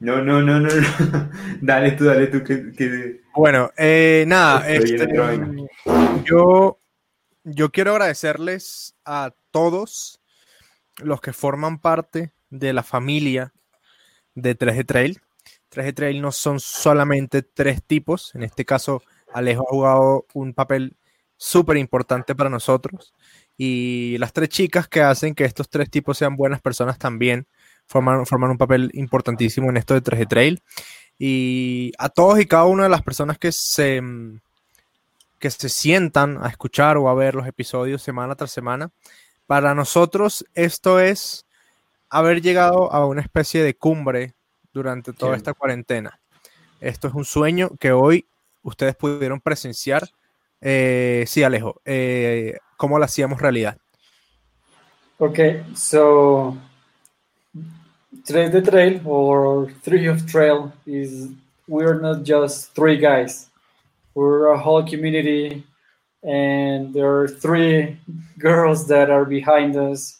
[0.00, 1.30] no, no, no, no, no.
[1.60, 5.08] Dale tú, dale tú, que, que- Bueno, eh, nada, este,
[6.24, 6.78] yo,
[7.44, 10.20] yo quiero agradecerles a todos
[10.98, 13.52] los que forman parte de la familia
[14.34, 15.20] de 3G Trail.
[15.70, 20.96] 3G Trail no son solamente tres tipos, en este caso Alejo ha jugado un papel
[21.36, 23.14] súper importante para nosotros.
[23.58, 27.46] Y las tres chicas que hacen que estos tres tipos sean buenas personas también
[27.86, 30.62] forman, forman un papel importantísimo en esto de 3G Trail.
[31.18, 34.02] Y a todos y cada una de las personas que se,
[35.38, 38.90] que se sientan a escuchar o a ver los episodios semana tras semana,
[39.46, 41.46] para nosotros esto es
[42.10, 44.34] haber llegado a una especie de cumbre
[44.72, 45.38] durante toda Sí.
[45.38, 46.20] esta cuarentena.
[46.80, 48.26] Esto es un sueño que hoy
[48.62, 50.08] ustedes pudieron presenciar.
[50.60, 53.78] Eh, sí, Alejo, eh, cómo lo hacíamos realidad.
[55.18, 56.56] Okay, so
[58.24, 61.28] Trail the Trail or Three of Trail is
[61.68, 63.48] we're not just three guys.
[64.14, 65.64] We're a whole community
[66.22, 67.98] and there are three
[68.38, 70.18] girls that are behind us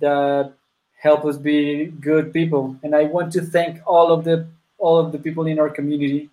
[0.00, 0.52] that
[1.00, 2.76] help us be good people.
[2.82, 4.46] And I want to thank all of the
[4.78, 6.30] all of the people in our community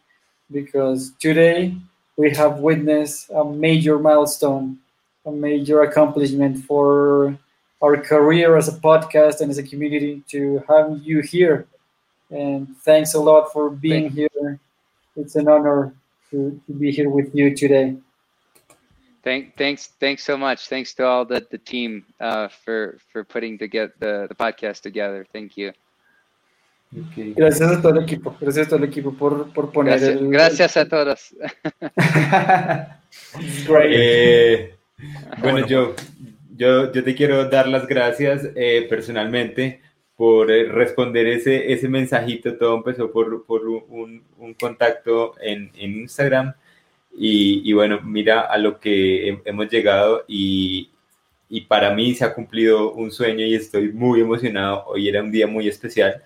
[0.52, 1.76] because today
[2.16, 4.78] we have witnessed a major milestone,
[5.26, 7.38] a major accomplishment for
[7.82, 11.68] our career as a podcast and as a community to have you here.
[12.30, 14.60] And thanks a lot for being here.
[15.16, 15.94] It's an honor
[16.32, 17.98] to, to be here with you today.
[19.24, 20.68] Thank, thanks, thanks so much.
[20.68, 24.82] Thanks to all the, the team uh, for for putting to get the, the podcast
[24.82, 25.26] together.
[25.34, 25.74] Thank you.
[26.96, 27.36] Ok.
[27.36, 28.36] Gracias a todo el equipo.
[28.40, 30.30] Gracias a todo el equipo por, por poner Gracias, el.
[30.30, 31.36] gracias a todos.
[33.68, 33.92] Great.
[33.92, 34.76] Eh,
[35.42, 35.94] bueno, yo,
[36.58, 39.82] yo, yo te quiero dar las gracias eh, personalmente
[40.16, 42.58] por eh, responder ese, ese mensajito.
[42.58, 46.54] Todo empezó por, por un, un contacto en, en Instagram.
[47.18, 50.90] Y, y, bueno, mira a lo que he- hemos llegado y,
[51.50, 54.86] y para mí se ha cumplido un sueño y estoy muy emocionado.
[54.88, 56.24] Hoy era un día muy especial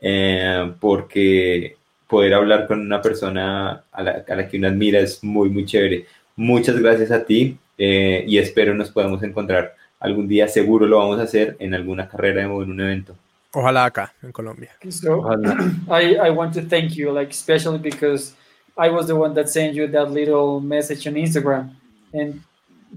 [0.00, 1.76] eh, porque
[2.08, 5.64] poder hablar con una persona a la, a la que uno admira es muy, muy
[5.66, 6.06] chévere.
[6.36, 10.48] Muchas gracias a ti eh, y espero nos podamos encontrar algún día.
[10.48, 13.14] Seguro lo vamos a hacer en alguna carrera o en un evento.
[13.52, 14.72] Ojalá acá, en Colombia.
[14.90, 15.56] So Ojalá.
[15.88, 18.34] I, I want to thank you, like especially because
[18.76, 21.70] I was the one that sent you that little message on Instagram,
[22.12, 22.40] and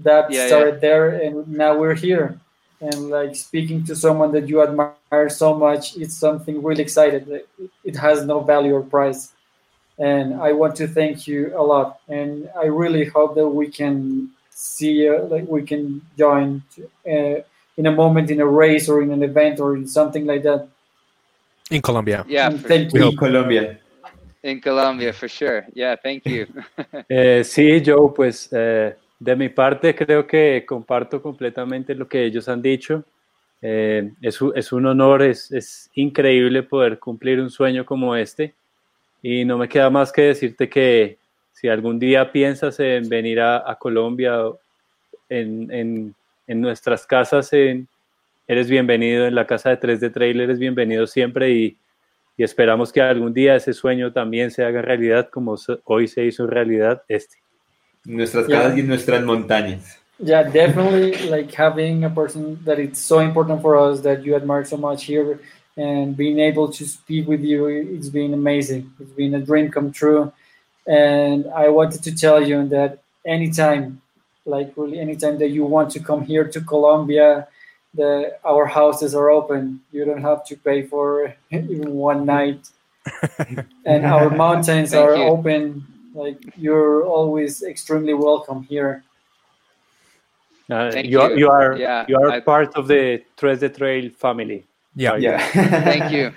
[0.02, 2.40] that Yeah, started there, and now we're here,
[2.80, 7.28] and like speaking to someone that you admire so much, it's something really excited.
[7.28, 7.48] It-
[7.84, 9.32] It has no value or price,
[9.98, 14.30] and I want to thank you a lot, and I really hope that we can
[14.58, 16.62] see, uh, like we can join
[17.06, 17.40] uh,
[17.76, 20.68] in a moment in a race or in an event or in something like that.
[21.70, 22.24] En Colombia.
[22.28, 23.02] Yeah, thank you.
[23.02, 23.16] hope.
[23.16, 23.78] Colombia.
[24.42, 25.64] in Colombia for sure.
[25.74, 26.46] Yeah, thank you.
[27.08, 32.48] Eh, sí, Joe, pues eh, de mi parte creo que comparto completamente lo que ellos
[32.48, 33.04] han dicho.
[33.60, 38.54] Eh, es, es un honor, es, es increíble poder cumplir un sueño como este.
[39.22, 41.18] Y no me queda más que decirte que
[41.60, 44.38] si algún día piensas en venir a, a Colombia,
[45.28, 46.14] en, en-
[46.46, 47.88] en nuestras casas, en-
[48.46, 51.76] eres bienvenido, en la casa de 3 de Trail eres bienvenido siempre y,
[52.36, 56.46] y esperamos que algún día ese sueño también se haga realidad como hoy se hizo
[56.46, 57.36] realidad este.
[58.04, 58.62] Nuestras Yeah.
[58.62, 59.98] casas y nuestras montañas.
[60.20, 64.64] Yeah, definitely like having a person that it's so important for us that you admire
[64.64, 65.38] so much here
[65.76, 68.90] and being able to speak with you, it's been amazing.
[69.00, 70.32] It's been a dream come true.
[70.88, 74.00] And I wanted to tell you that anytime,
[74.46, 77.46] like really anytime that you want to come here to Colombia,
[77.94, 79.80] the our houses are open.
[79.92, 82.70] You don't have to pay for even one night.
[83.84, 85.24] and our mountains are you.
[85.24, 85.84] open.
[86.14, 89.04] Like you're always extremely welcome here.
[90.70, 91.36] Uh, Thank you, are, you.
[91.38, 94.64] you are Yeah, you are I- part of the Tres de Trail family.
[94.96, 95.10] Yeah.
[95.12, 95.22] Right.
[95.22, 95.38] Yeah.
[95.84, 96.32] Thank you.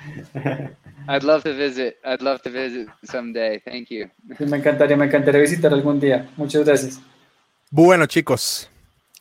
[1.07, 1.97] I'd love to visit.
[2.03, 3.59] I'd love to visit someday.
[3.59, 4.09] Thank you.
[4.23, 6.29] Me encantaría, me encantaría visitar algún día.
[6.37, 6.99] Muchas gracias.
[7.69, 8.69] Bueno, chicos,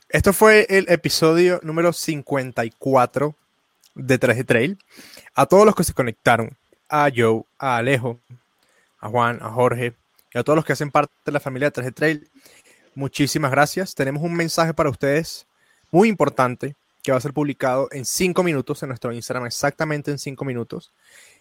[0.08, 3.34] esto fue el episodio número 54
[3.94, 4.78] de 3G Trail.
[5.34, 6.56] A todos los que se conectaron,
[6.88, 8.18] a Joe, a Alejo,
[8.98, 9.94] a Juan, a Jorge
[10.34, 12.30] y a todos los que hacen parte de la familia de 3G Trail,
[12.94, 13.94] muchísimas gracias.
[13.94, 15.46] Tenemos un mensaje para ustedes
[15.90, 20.18] muy importante que va a ser publicado en 5 minutos en nuestro Instagram, exactamente en
[20.18, 20.92] 5 minutos.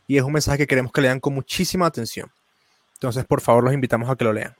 [0.09, 2.31] Y es un mensaje que queremos que lean con muchísima atención.
[2.95, 4.55] Entonces, por favor, los invitamos a que lo lean.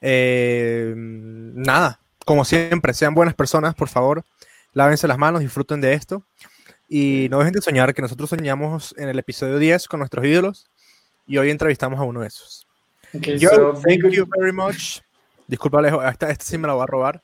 [0.00, 4.24] Eh, nada, como siempre, sean buenas personas, por favor,
[4.72, 6.24] lávense las manos, disfruten de esto
[6.88, 10.70] y no dejen de soñar que nosotros soñamos en el episodio 10 con nuestros ídolos
[11.26, 12.66] y hoy entrevistamos a uno de esos.
[13.14, 15.02] Okay, Joe, so thank you very much.
[15.46, 17.22] Disculpa, Alejo, esta, esta sí me la voy a robar.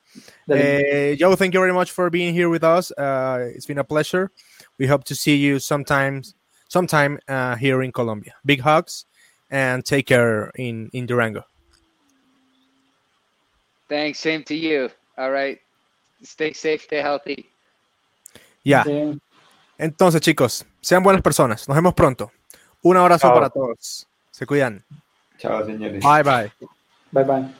[0.48, 2.92] Eh, Joe, thank you very much for being here with us.
[2.98, 4.30] Uh, it's been a pleasure.
[4.78, 6.34] We hope to see you sometimes,
[6.68, 8.34] sometime uh, here in Colombia.
[8.44, 9.06] Big hugs
[9.50, 11.44] and take care in, in Durango.
[13.88, 14.18] Thanks.
[14.18, 14.90] Same to you.
[15.16, 15.58] All right.
[16.22, 17.46] Stay safe, stay healthy.
[18.64, 18.84] Yeah.
[19.78, 21.68] Entonces, chicos, sean buenas personas.
[21.68, 22.32] Nos vemos pronto.
[22.82, 23.34] Un abrazo Chao.
[23.34, 24.06] para todos.
[24.30, 24.82] Se cuidan.
[25.38, 26.02] Chao, señores.
[26.02, 26.52] Bye, bye.
[27.12, 27.54] Bye, bye.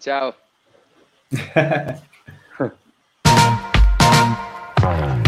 [0.00, 0.34] Chao.